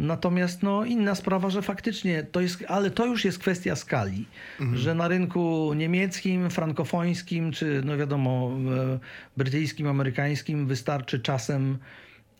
[0.00, 4.26] Natomiast no, inna sprawa, że faktycznie to jest, ale to już jest kwestia skali,
[4.60, 4.78] mhm.
[4.78, 8.98] że na rynku niemieckim, frankofońskim, czy no wiadomo, e,
[9.36, 11.78] brytyjskim, amerykańskim wystarczy czasem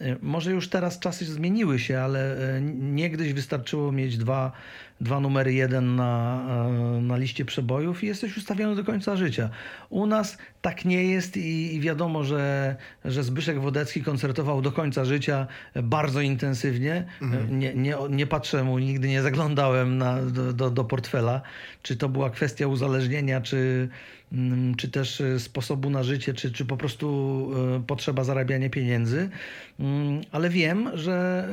[0.01, 4.53] E, może już teraz czasy zmieniły się, ale e, niegdyś wystarczyło mieć dwa,
[5.01, 6.43] dwa numery jeden na,
[6.99, 9.51] e, na liście przebojów i jesteś ustawiony do końca życia.
[9.91, 15.05] U nas tak nie jest i, i wiadomo, że, że Zbyszek Wodecki koncertował do końca
[15.05, 15.47] życia
[15.83, 17.05] bardzo intensywnie.
[17.23, 17.59] Mhm.
[17.59, 21.43] Nie, nie, nie patrzę mu, nigdy nie zaglądałem na, do, do, do portfela,
[21.83, 23.89] czy to była kwestia uzależnienia, czy
[24.33, 29.31] Mm, czy też e, sposobu na życie, czy, czy po prostu e, potrzeba zarabiania pieniędzy.
[29.81, 31.49] Mm, ale wiem, że,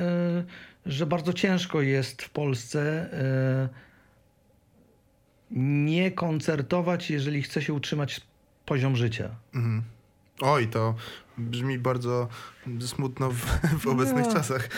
[0.88, 3.10] że bardzo ciężko jest w Polsce
[5.52, 8.22] nie koncertować, jeżeli chce się utrzymać
[8.66, 9.36] poziom życia.
[9.56, 9.84] Mhm.
[10.42, 10.96] Oj, to
[11.38, 12.28] brzmi bardzo
[12.80, 13.46] smutno w,
[13.80, 14.70] w obecnych no, czasach.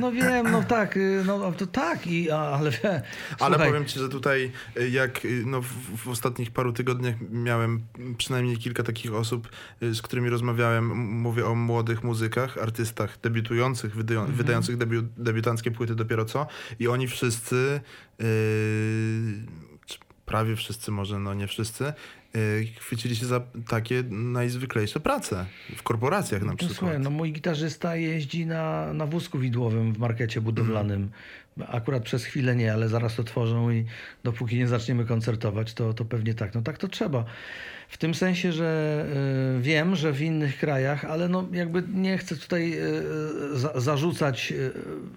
[0.00, 2.70] No wiem, no tak, y, no to tak, i, ale
[3.40, 7.82] Ale powiem ci, że tutaj y, jak y, no, w, w, ostatnich paru tygodniach miałem
[8.18, 9.48] przynajmniej kilka takich osób,
[9.80, 14.38] z którymi rozmawiałem, mówię o młodych muzykach, artystach debiutujących, wydają, mhm.
[14.38, 16.46] wydających debiu, debiutanckie płyty dopiero co
[16.78, 17.80] i oni wszyscy
[18.18, 18.26] yy,
[20.26, 21.92] prawie wszyscy może, no nie wszyscy,
[22.78, 26.78] chwycili się za takie najzwyklejsze prace w korporacjach na no przykład.
[26.78, 31.10] Słuchaj, no mój gitarzysta jeździ na, na wózku widłowym w markecie budowlanym.
[31.56, 31.68] Mm.
[31.68, 33.84] Akurat przez chwilę nie, ale zaraz to tworzą i
[34.24, 36.54] dopóki nie zaczniemy koncertować, to, to pewnie tak.
[36.54, 37.24] No tak to trzeba.
[37.92, 39.04] W tym sensie, że
[39.58, 42.72] y, wiem, że w innych krajach, ale no jakby nie chcę tutaj
[43.52, 44.52] y, za, zarzucać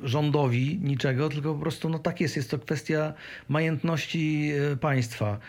[0.03, 2.35] rządowi niczego, tylko po prostu no tak jest.
[2.35, 3.13] Jest to kwestia
[3.49, 5.39] majętności y, państwa.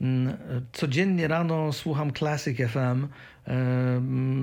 [0.00, 0.36] Mm,
[0.72, 3.06] codziennie rano słucham Classic FM,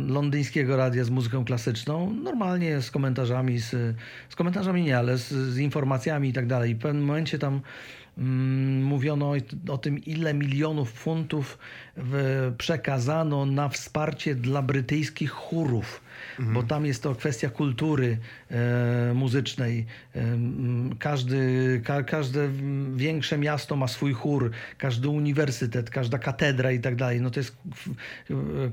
[0.08, 3.96] londyńskiego radia z muzyką klasyczną, normalnie z komentarzami, z,
[4.30, 6.76] z komentarzami nie, ale z, z informacjami i tak dalej.
[6.76, 7.62] W pewnym momencie tam
[8.18, 9.34] Mm, mówiono
[9.70, 11.58] o tym, ile milionów funtów
[12.58, 16.02] przekazano na wsparcie dla brytyjskich chórów,
[16.42, 16.54] mhm.
[16.54, 18.18] bo tam jest to kwestia kultury
[18.52, 19.86] e, muzycznej.
[20.16, 20.38] E,
[21.00, 22.50] każdy, ka, każde
[22.96, 27.22] większe miasto ma swój chór, każdy uniwersytet, każda katedra i tak dalej.
[27.22, 27.58] No to jest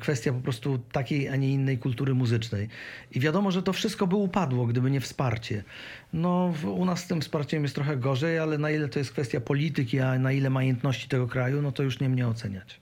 [0.01, 2.69] kwestia po prostu takiej, a nie innej kultury muzycznej.
[3.11, 5.65] I wiadomo, że to wszystko by upadło, gdyby nie wsparcie.
[6.13, 9.41] No, u nas z tym wsparciem jest trochę gorzej, ale na ile to jest kwestia
[9.41, 12.81] polityki, a na ile majętności tego kraju, no to już nie mnie oceniać.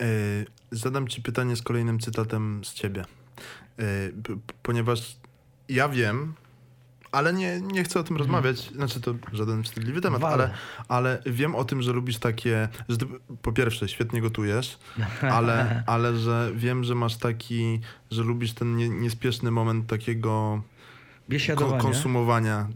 [0.00, 0.06] Yy,
[0.70, 3.04] zadam ci pytanie z kolejnym cytatem z ciebie.
[3.78, 4.12] Yy,
[4.62, 5.16] ponieważ
[5.68, 6.34] ja wiem,
[7.12, 8.18] ale nie, nie chcę o tym mhm.
[8.18, 8.70] rozmawiać.
[8.70, 10.50] Znaczy, to żaden wstydliwy temat, ale,
[10.88, 12.68] ale wiem o tym, że lubisz takie.
[12.88, 13.06] Że ty,
[13.42, 14.78] po pierwsze, świetnie gotujesz,
[15.38, 20.62] ale, ale że wiem, że masz taki, że lubisz ten nie, niespieszny moment takiego
[21.56, 22.68] ko konsumowania,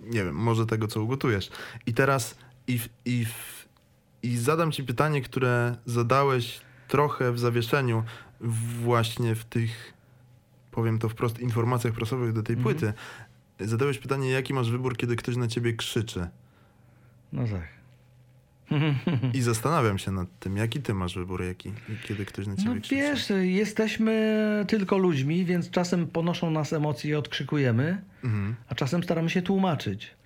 [0.00, 1.50] nie wiem, może tego, co ugotujesz.
[1.86, 3.26] I teraz i, i,
[4.22, 8.02] i zadam ci pytanie, które zadałeś trochę w zawieszeniu
[8.40, 9.92] właśnie w tych,
[10.70, 12.62] powiem to wprost, informacjach prasowych do tej mhm.
[12.74, 12.92] płyty.
[13.60, 16.28] Zadałeś pytanie, jaki masz wybór, kiedy ktoś na ciebie krzyczy.
[17.32, 17.78] No tak.
[19.34, 21.72] I zastanawiam się nad tym, jaki ty masz wybór, jaki,
[22.02, 22.94] kiedy ktoś na ciebie no, krzyczy.
[22.94, 28.54] Wiesz, jesteśmy tylko ludźmi, więc czasem ponoszą nas emocje i odkrzykujemy, mhm.
[28.68, 30.17] a czasem staramy się tłumaczyć.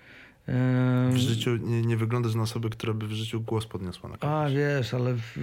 [0.47, 4.35] W życiu nie, nie wyglądasz na osobę, która by w życiu głos podniosła na kogoś.
[4.35, 5.39] A wiesz, ale w,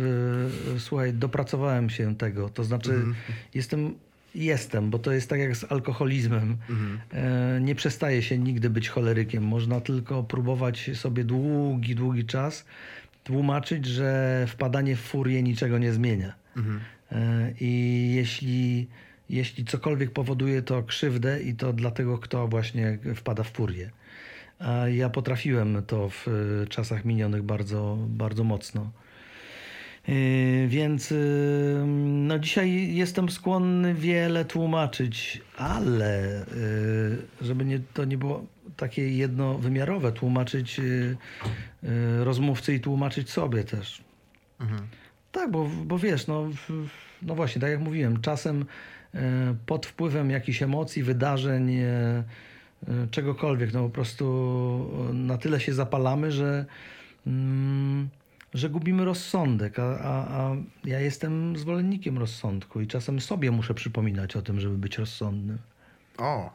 [0.75, 2.49] e, słuchaj, dopracowałem się tego.
[2.49, 3.15] To znaczy, Mhm.
[3.53, 3.93] jestem,
[4.35, 6.57] jestem, bo to jest tak jak z alkoholizmem.
[6.69, 6.99] Mhm.
[7.13, 9.43] E, nie przestaje się nigdy być cholerykiem.
[9.43, 12.65] Można tylko próbować sobie długi, długi czas
[13.23, 16.33] tłumaczyć, że wpadanie w furię niczego nie zmienia.
[16.57, 16.79] Mhm.
[17.11, 18.87] E, I jeśli,
[19.29, 23.89] jeśli cokolwiek powoduje to krzywdę i to dla tego, kto właśnie wpada w furię.
[24.59, 28.91] A ja potrafiłem to w e, czasach minionych bardzo, bardzo mocno.
[30.07, 30.11] E,
[30.67, 31.15] Więc e,
[32.05, 36.45] no dzisiaj jestem skłonny wiele tłumaczyć, ale
[37.41, 38.45] żeby nie, to nie było
[38.77, 40.81] takie jednowymiarowe, tłumaczyć
[42.19, 44.03] rozmówcy i tłumaczyć sobie też.
[44.59, 44.81] Mhm.
[45.31, 46.49] Tak, bo, bo wiesz, no,
[47.21, 48.65] no właśnie, tak jak mówiłem, czasem
[49.65, 51.77] pod wpływem jakichś emocji, wydarzeń,
[53.11, 54.25] czegokolwiek, no po prostu
[55.09, 56.65] e, na tyle się zapalamy, że,
[57.27, 58.09] mm,
[58.53, 60.55] że gubimy rozsądek, a, a, a
[60.85, 65.57] ja jestem zwolennikiem rozsądku i czasem sobie muszę przypominać o tym, żeby być rozsądnym.
[66.17, 66.53] O,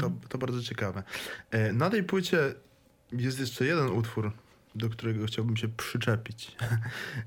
[0.00, 1.02] to, to bardzo ciekawe.
[1.50, 2.38] E, Na tej płycie
[3.12, 4.32] jest jeszcze jeden utwór,
[4.74, 6.56] do którego chciałbym się przyczepić.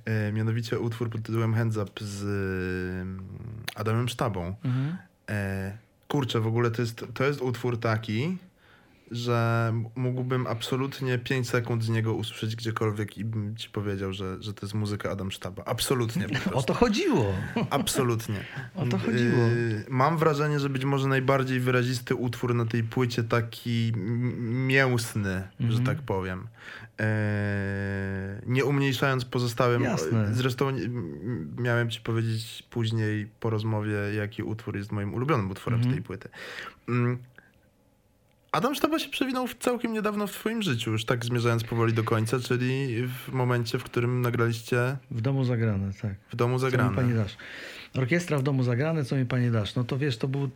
[0.05, 2.23] E, Mianowicie utwór pod tytułem Hands Up z
[3.01, 3.23] mm,
[3.75, 4.55] Adamem Sztabą.
[5.29, 5.77] E,
[6.09, 8.37] kurczę, w ogóle to jest, to jest utwór taki,
[9.11, 14.53] że mógłbym absolutnie 5 sekund z niego usłyszeć gdziekolwiek i bym ci powiedział, że, że
[14.53, 15.63] to jest muzyka Adam Sztaba.
[15.65, 16.27] Absolutnie.
[16.53, 17.33] O to chodziło.
[17.69, 18.39] Absolutnie.
[18.75, 19.37] O to chodziło.
[19.89, 23.91] Mam wrażenie, że być może najbardziej wyrazisty utwór na tej płycie, taki
[24.37, 25.85] mięsny, że Mhm.
[25.85, 26.47] tak powiem.
[26.99, 27.05] Eee,
[28.47, 29.83] nie umniejszając pozostałym.
[29.83, 30.29] Jasne.
[30.33, 30.71] Zresztą
[31.57, 35.93] miałem ci powiedzieć później po rozmowie, jaki utwór jest moim ulubionym utworem Mhm.
[35.93, 36.29] z tej płyty.
[36.89, 37.17] Mm.
[38.51, 42.39] Adam Sztaba się przewinął całkiem niedawno w twoim życiu, już tak zmierzając powoli do końca,
[42.39, 46.13] czyli w momencie, w którym nagraliście W domu zagrane, tak.
[46.31, 46.95] w domu zagrane.
[46.95, 47.37] pani dasz?
[47.97, 49.75] Orkiestra w domu zagrane, co mi pani dasz?
[49.75, 50.49] No to wiesz, to był e,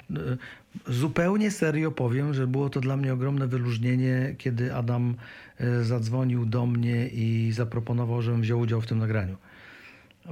[0.88, 5.16] zupełnie serio powiem, że było to dla mnie ogromne wyróżnienie, kiedy Adam
[5.60, 9.38] e, zadzwonił do mnie i zaproponował, żebym wziął udział w tym nagraniu.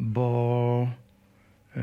[0.02, 0.88] Bo
[1.76, 1.82] e,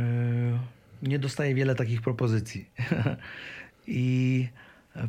[1.03, 2.71] nie dostaję wiele takich propozycji.
[3.87, 4.49] I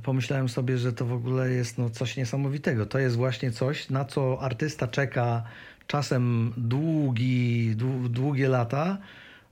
[0.03, 2.85] pomyślałem sobie, że to w ogóle jest no, coś niesamowitego.
[2.85, 5.43] To jest właśnie coś, na co artysta czeka
[5.87, 8.97] czasem długi, dłu- długie lata,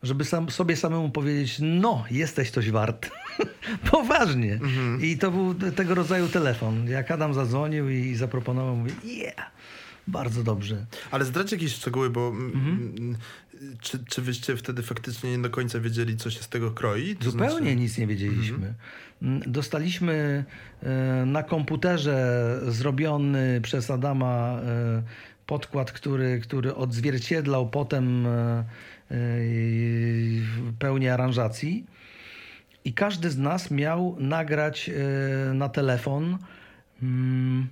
[0.03, 3.09] żeby sam, sobie samemu powiedzieć, no, jesteś coś wart.
[3.91, 4.59] Poważnie.
[5.01, 6.87] I to był te- tego rodzaju telefon.
[6.87, 9.51] Jak Adam zadzwonił i zaproponował, mówię, yeah,
[10.07, 10.85] bardzo dobrze.
[11.11, 12.95] Ale zdradź jakieś szczegóły, bo mm, Mhm.
[12.99, 13.17] mm,
[13.81, 17.15] czy, czy wyście wtedy faktycznie nie do końca wiedzieli, co się z tego kroi?
[17.15, 18.73] To Zupełnie znaczy- nic nie wiedzieliśmy.
[19.21, 20.45] Mm, Dostaliśmy
[20.83, 25.03] e, na komputerze zrobiony przez Adama e,
[25.45, 28.27] podkład, który, który odzwierciedlał potem
[29.11, 29.15] e,
[30.79, 31.85] pełnię aranżacji.
[32.85, 36.37] I każdy z nas miał nagrać e, na telefon
[37.03, 37.67] mm,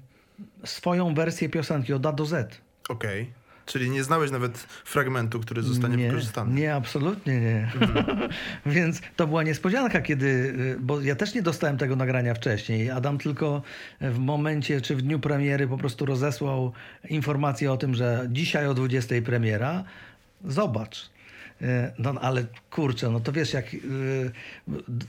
[0.63, 2.61] swoją wersję piosenki od A do Z.
[2.89, 3.31] Okej.
[3.65, 6.53] Czyli nie znałeś nawet fragmentu, który zostanie nie, wykorzystany.
[6.53, 7.71] Nie, absolutnie nie.
[8.75, 12.91] Więc to była niespodzianka, kiedy, y, bo ja też nie dostałem tego nagrania wcześniej.
[12.91, 13.61] Adam tylko
[14.01, 16.73] w momencie, czy w dniu premiery po prostu rozesłał
[17.09, 19.83] informację o tym, że dzisiaj o 20 premiera.
[20.43, 21.14] Zobacz.
[21.61, 21.65] Y,
[21.99, 23.77] No ale kurczę, no to wiesz, jak y,
[24.87, 25.05] d-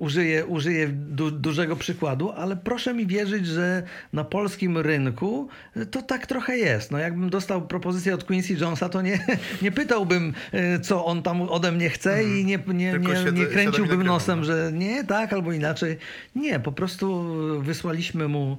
[0.00, 5.48] użyję, użyję du, dużego przykładu, ale proszę mi wierzyć, że na polskim rynku
[5.90, 6.90] to tak trochę jest.
[6.90, 9.18] No jakbym dostał propozycję od Quincy Jonesa, to nie,
[9.62, 13.42] nie pytałbym, y, co on tam ode mnie chce i nie, nie, Tylko nie, nie
[13.42, 14.44] i kręciłbym nosem, no.
[14.44, 15.98] że nie, tak albo inaczej.
[16.36, 17.24] Nie, po prostu
[17.62, 18.58] wysłaliśmy mu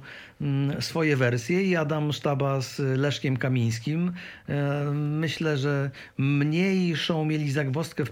[0.80, 4.12] swoje wersje i Adam Sztaba z Leszkiem Kamińskim.
[4.48, 8.10] e, Myślę, że mniejszą mieli zagwozdkę w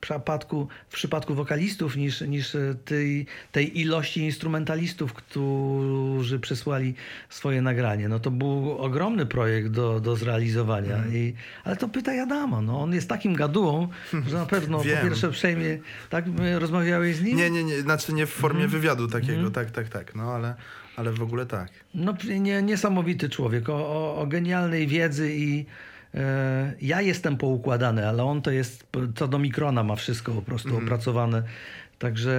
[0.00, 6.94] przypadku, w przypadku wokalistów niż, niż tej, tej ilości instrumentalistów, którzy przysłali
[7.28, 8.08] swoje nagranie.
[8.08, 10.94] No to był ogromny projekt do, do zrealizowania.
[10.96, 11.14] Mhm.
[11.16, 12.60] I, ale to pytaj Adama.
[12.60, 13.88] No, on jest takim gadułą,
[14.28, 14.96] że na pewno Wiem.
[14.98, 15.78] po pierwsze przejmie...
[16.10, 16.24] Tak
[16.58, 17.36] rozmawiałeś z nim?
[17.36, 18.80] Nie, nie, nie, znaczy nie w formie Mhm.
[18.80, 20.54] wywiadu takiego, tak, tak, tak, no ale,
[20.96, 21.70] ale w ogóle tak.
[21.94, 25.66] No, nie, niesamowity człowiek o, o, o genialnej wiedzy i
[26.14, 28.86] e, ja jestem poukładany, ale on to jest,
[29.16, 31.42] co do mikrona ma wszystko po prostu opracowane.
[31.98, 32.32] Także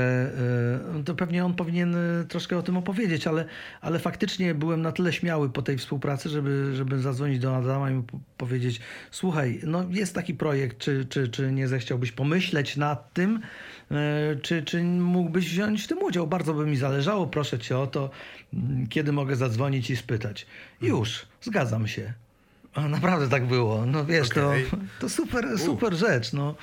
[0.99, 3.45] e, to pewnie on powinien e, troszkę o tym opowiedzieć, ale,
[3.81, 7.93] ale faktycznie byłem na tyle śmiały po tej współpracy, żeby, żeby zadzwonić do Adama i
[7.93, 8.79] mu po- powiedzieć:
[9.11, 13.39] Słuchaj, no jest taki projekt, czy, czy, czy nie zechciałbyś pomyśleć nad tym,
[14.41, 16.27] czy, czy mógłbyś wziąć w tym udział?
[16.27, 18.09] Bardzo by mi zależało, proszę cię o to,
[18.53, 20.45] m, kiedy mogę zadzwonić i spytać.
[20.81, 22.13] Już, zgadzam się.
[22.75, 23.85] A naprawdę tak było.
[23.85, 24.65] No wiesz, Okej.
[24.65, 26.33] to, to super, super rzecz.
[26.33, 26.55] No.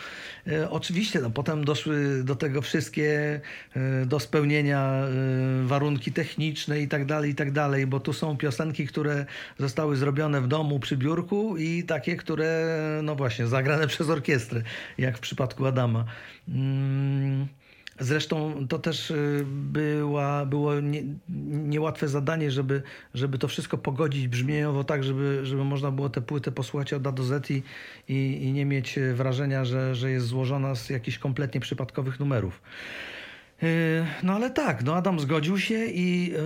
[0.46, 3.40] E, oczywiście, no, potem doszły do tego wszystkie
[3.76, 8.36] e, do spełnienia e, warunki techniczne i tak dalej, i tak dalej, bo tu są
[8.36, 9.26] piosenki, które
[9.58, 14.62] zostały zrobione w domu przy biurku i takie, które, no właśnie, zagrane przez orkiestrę,
[14.98, 16.04] jak w przypadku Adama.
[16.48, 17.46] Mm.
[18.02, 21.02] Zresztą to też y, była, było nie,
[21.48, 22.82] niełatwe zadanie, żeby,
[23.14, 27.12] żeby to wszystko pogodzić brzmieniowo tak, żeby, żeby można było tę płytę posłuchać od A
[27.12, 27.62] do Z i,
[28.08, 32.62] i, nie mieć wrażenia, że, że jest złożona z jakichś kompletnie przypadkowych numerów.
[33.62, 33.68] Yy,
[34.22, 36.38] No ale tak, no Adam zgodził się i yy,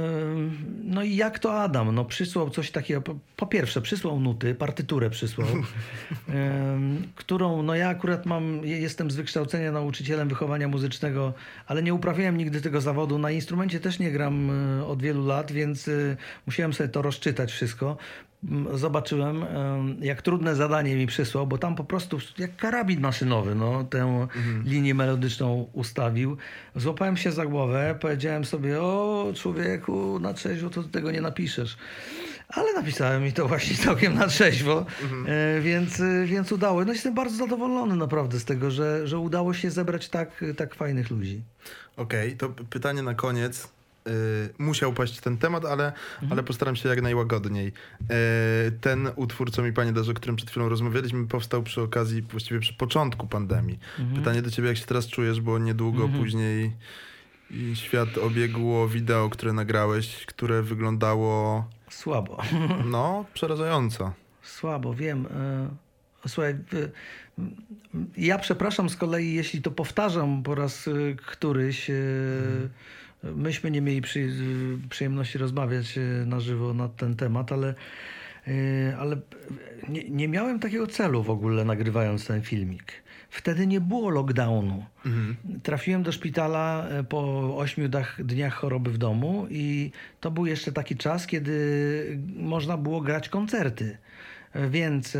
[0.84, 1.94] no i jak to Adam?
[1.94, 3.02] No przysłał coś takiego,
[3.36, 6.34] po, pierwsze przysłał nuty, partyturę przysłał, yy,
[7.14, 11.34] którą no ja akurat mam, jestem z wykształcenia nauczycielem wychowania muzycznego,
[11.66, 14.50] ale nie uprawiałem nigdy tego zawodu, na instrumencie też nie gram
[14.86, 15.90] od wielu lat, więc
[16.46, 17.96] musiałem sobie to rozczytać wszystko.
[18.74, 23.84] Zobaczyłem, em, jak trudne zadanie mi przysłał, bo tam po prostu jak karabin maszynowy, no,
[23.84, 24.26] tę
[24.64, 26.36] linię melodyczną ustawił.
[26.76, 31.76] Złapałem się za głowę, powiedziałem sobie, o człowieku, na trzeźwo to tego nie napiszesz.
[32.48, 34.86] Ale napisałem mi to właśnie całkiem na trzeźwo,
[35.26, 36.84] e, więc, e, więc udało.
[36.84, 41.10] No jestem bardzo zadowolony naprawdę z tego, że, że udało się zebrać tak, tak fajnych
[41.10, 41.42] ludzi.
[41.96, 43.68] Okej, to p- pytanie na koniec.
[44.06, 44.12] Yy,
[44.58, 45.92] musiał paść ten temat, ale,
[46.30, 47.66] ale postaram się jak najłagodniej.
[48.00, 48.06] Yy,
[48.80, 52.60] ten utwór, co mi panie darzy, o którym przed chwilą rozmawialiśmy, powstał przy okazji, właściwie
[52.60, 53.78] przy początku pandemii.
[54.14, 56.72] Pytanie do ciebie, jak się teraz czujesz, bo niedługo później
[57.50, 62.42] i świat obiegło wideo, które nagrałeś, które wyglądało, Słabo.
[62.84, 64.12] no, przerażająco.
[64.42, 65.26] Słabo, wiem.
[65.26, 65.68] E,
[66.28, 66.56] Słuchaj,
[68.16, 70.88] ja przepraszam z kolei, jeśli to powtarzam po raz
[71.26, 71.90] któryś.
[71.90, 71.94] e,
[73.22, 74.30] Myśmy nie mieli przy,
[74.90, 77.74] przyjemności rozmawiać e, na żywo na ten temat, ale,
[78.48, 79.16] e, ale
[79.88, 82.92] nie, nie miałem takiego celu w ogóle nagrywając ten filmik.
[83.30, 84.84] Wtedy nie było lockdownu.
[85.62, 87.88] Trafiłem do szpitala e, po ośmiu
[88.18, 89.90] dniach choroby w domu i
[90.20, 93.98] to był jeszcze taki czas, kiedy można było grać koncerty.
[94.70, 95.16] Więc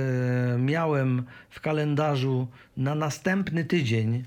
[0.58, 4.24] miałem w kalendarzu na następny tydzień,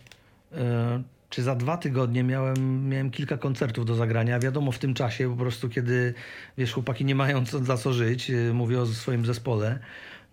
[1.29, 4.39] czy za dwa tygodnie miałem, miałem kilka koncertów do zagrania.
[4.39, 6.13] Wiadomo, w tym czasie po prostu, kiedy
[6.57, 9.79] wiesz, chłopaki nie mają co, za co żyć, e, mówię o swoim zespole,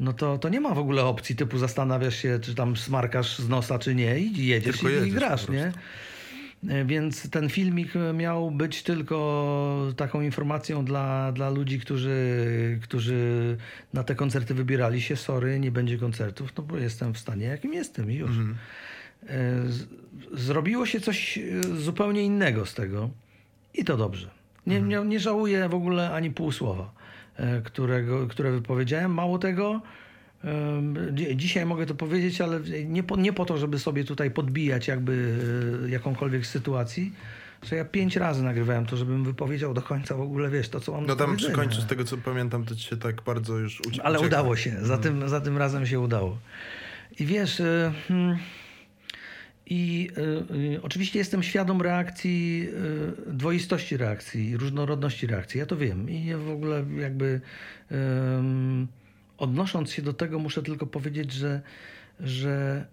[0.01, 3.49] no to, to nie ma w ogóle opcji typu zastanawiasz się, czy tam smarkasz z
[3.49, 5.73] nosa, czy nie i jedziesz i, i jedziesz grasz, po nie?
[6.69, 12.19] E, Więc ten filmik miał być tylko taką informacją dla, dla ludzi, którzy,
[12.83, 13.57] którzy
[13.93, 15.17] na te koncerty wybierali się.
[15.17, 18.31] Sorry, nie będzie koncertów, no bo jestem w stanie, jakim jestem i już.
[18.37, 18.55] Z-
[20.33, 21.43] Zrobiło się coś e,
[21.77, 23.11] zupełnie innego z tego
[23.75, 24.31] i to dobrze.
[24.67, 26.91] Nie, nie, nie żałuję w ogóle ani pół słowa,
[27.37, 29.15] e, którego, które wypowiedziałem.
[29.15, 29.81] Mało tego,
[31.35, 35.39] dzisiaj mogę to powiedzieć, ale nie po, nie po to, żeby sobie tutaj podbijać jakby
[35.87, 37.13] e, jakąkolwiek sytuacji,
[37.63, 40.93] że ja pięć razy nagrywałem to, żebym wypowiedział do końca w ogóle, wiesz, to co
[40.93, 43.81] mam No tam przy końcu, z tego co pamiętam, to ci się tak bardzo już
[43.81, 44.27] ucie- Ale uciekło.
[44.39, 44.77] udało się.
[44.83, 46.39] Za, tym, za tym razem się udało.
[47.19, 47.63] I wiesz.
[48.09, 48.39] hmm,
[49.67, 52.69] I y, y, oczywiście jestem świadom reakcji,
[53.29, 55.61] y, dwoistości reakcji, różnorodności reakcji.
[55.61, 56.11] Ja to wiem.
[56.11, 57.41] I w ogóle jakby
[59.39, 61.61] odnosząc się do tego, muszę tylko powiedzieć, że,
[62.21, 62.87] że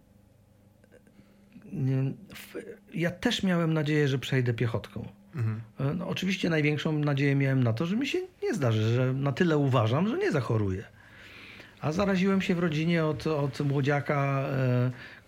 [2.36, 2.56] w,
[2.94, 5.08] ja też miałem nadzieję, że przejdę piechotką.
[5.36, 5.62] Mhm.
[5.98, 9.58] No, oczywiście największą nadzieję miałem na to, że mi się nie zdarzy, że na tyle
[9.58, 10.84] uważam, że nie zachoruję.
[11.82, 14.50] A zaraziłem się w rodzinie od, od młodziaka,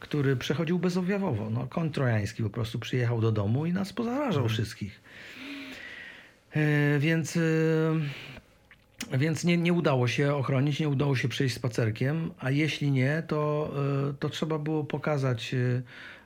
[0.05, 1.49] który przechodził bezobjawowo.
[1.49, 5.01] No, koń trojański po prostu przyjechał do domu i nas pozarażał wszystkich.
[6.51, 7.41] E, więc, e,
[9.17, 13.73] więc nie, nie udało się ochronić, nie udało się przejść spacerkiem, a jeśli nie, to,
[14.09, 15.55] e, to trzeba było pokazać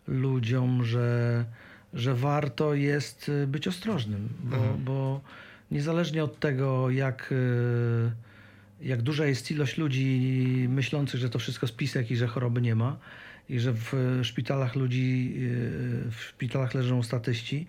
[0.07, 1.45] ludziom, że,
[1.93, 5.21] że warto jest być ostrożnym, bo, bo
[5.71, 7.33] niezależnie od tego, jak,
[8.81, 12.97] jak duża jest ilość ludzi myślących, że to wszystko spisek i że choroby nie ma,
[13.49, 13.93] i że w
[14.23, 17.67] szpitalach ludzi, e, w szpitalach leżą statyści,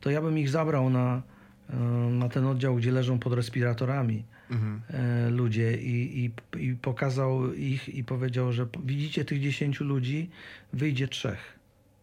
[0.00, 1.22] to ja bym ich zabrał na,
[1.70, 1.76] e,
[2.10, 4.80] na ten oddział, gdzie leżą pod respiratorami Mhm.
[4.90, 6.30] e, ludzie i, i,
[6.64, 10.30] i pokazał ich i powiedział, że widzicie tych 10 ludzi,
[10.72, 11.58] wyjdzie trzech.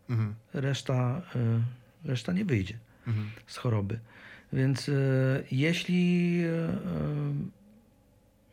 [0.09, 0.35] Mhm.
[0.53, 1.21] Reszta,
[2.03, 3.29] reszta nie wyjdzie Mhm.
[3.47, 3.99] z choroby.
[4.53, 4.91] Więc
[5.51, 6.41] jeśli,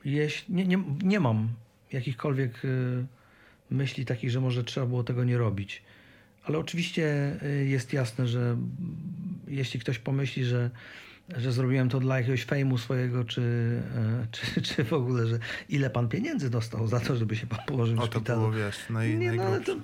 [0.05, 1.49] jeśli nie, nie, nie mam
[1.93, 2.63] jakichkolwiek
[3.73, 5.83] myśli takich, że może trzeba było tego nie robić.
[6.45, 8.57] Ale oczywiście e, jest jasne, że
[9.49, 10.71] jeśli ktoś pomyśli, że,
[11.37, 13.43] że zrobiłem to dla jakiegoś fejmu swojego, czy,
[13.97, 17.59] e, czy, czy w ogóle, że ile pan pieniędzy dostał za to, żeby się pan
[17.67, 18.41] położył w O, to szpitalu.
[18.41, 19.77] było, wiesz, naj, nie, no, ale to,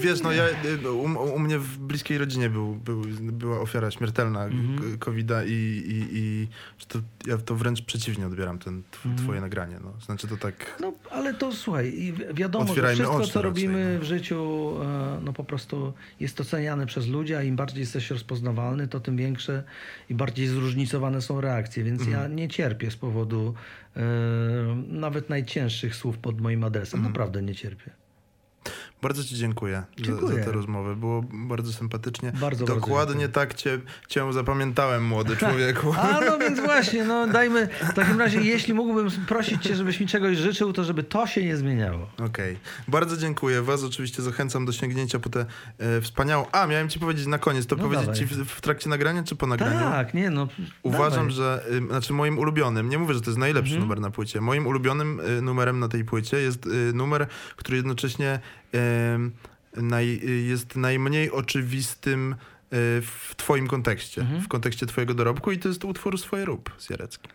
[0.00, 0.44] Wiesz, no ja,
[0.84, 4.98] y, u, u mnie w bliskiej rodzinie był, był, była ofiara śmiertelna Mhm.
[4.98, 6.48] COVID-a i, i, i
[6.88, 9.16] to, ja to wręcz przeciwnie odbieram ten Mhm.
[9.24, 9.78] twoje nagranie.
[9.84, 9.92] No.
[10.00, 10.76] Znaczy to tak...
[10.80, 14.00] No, ale to słuchaj, wiadomo, że wszystko, co raczej, robimy no.
[14.00, 18.88] w życiu, e, no po prostu jest oceniane przez ludzi, a im bardziej jesteś rozpoznawalny,
[18.88, 19.62] to tym większe
[20.10, 21.84] i bardziej zróżnicowane są reakcje.
[21.84, 22.36] Więc ja Mhm.
[22.36, 23.54] nie cierpię z powodu
[23.96, 24.00] e,
[24.88, 26.98] nawet najcięższych słów pod moim adresem.
[27.00, 27.12] Mhm.
[27.12, 27.90] Naprawdę nie cierpię.
[29.02, 30.38] Bardzo ci dziękuję, Za, Dziękuję.
[30.38, 30.96] za tę rozmowę.
[30.96, 32.32] Było bardzo sympatycznie.
[32.32, 33.28] Bardzo, bardzo Dokładnie dziękuję.
[33.28, 33.78] tak cię,
[34.08, 35.94] cię zapamiętałem, młody człowieku.
[35.98, 40.06] A no więc właśnie, no dajmy, w takim razie jeśli mógłbym prosić cię, żebyś mi
[40.06, 42.08] czegoś życzył, to żeby to się nie zmieniało.
[42.26, 42.56] Okej.
[42.88, 43.62] Bardzo dziękuję.
[43.62, 45.46] Was oczywiście zachęcam do sięgnięcia po tę
[45.78, 46.46] e, wspaniałą...
[46.52, 47.66] A, miałem ci powiedzieć na koniec.
[47.66, 48.18] To No powiedzieć dawaj.
[48.20, 49.78] ci w, w trakcie nagrania, czy po nagraniu?
[49.80, 50.48] Tak, nie no.
[50.82, 51.32] Uważam, dawaj.
[51.32, 53.82] że, y, znaczy moim ulubionym, nie mówię, że to jest najlepszy Mhm.
[53.88, 57.26] numer na płycie, moim ulubionym y, numerem na tej płycie jest y, numer,
[57.56, 58.40] który jednocześnie
[59.76, 62.36] naj, jest najmniej oczywistym y,
[63.02, 64.40] w twoim kontekście, Mhm.
[64.40, 67.30] w kontekście twojego dorobku i to jest utwór Swoje rób z Jareckim.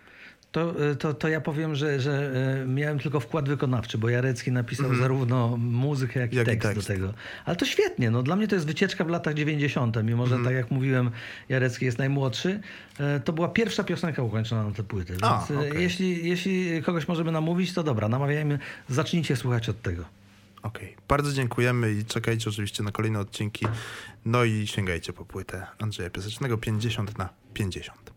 [0.51, 2.31] To, y, to, to ja powiem, że, że
[2.63, 5.01] y, miałem tylko wkład wykonawczy, bo Jarecki napisał Mhm.
[5.01, 6.87] zarówno muzykę, jak i Jak tekst, tekst.
[6.87, 7.13] do tego.
[7.45, 8.11] Ale to świetnie.
[8.11, 9.97] No, dla mnie to jest wycieczka w latach 90.
[10.03, 10.41] Mimo, Mhm.
[10.43, 11.11] że tak jak mówiłem,
[11.49, 12.59] Jarecki jest najmłodszy.
[13.25, 15.13] To była pierwsza piosenka ukończona na tę płytę.
[15.13, 15.83] Więc A, y, okej.
[15.83, 18.59] jeśli, jeśli kogoś możemy namówić, to dobra, namawiajmy.
[18.89, 20.05] Zacznijcie słuchać od tego.
[20.65, 23.65] Okej, bardzo dziękujemy i czekajcie oczywiście na kolejne odcinki.
[24.25, 28.14] No i sięgajcie po płytę Andrzeja Piasecznego 50 na 50.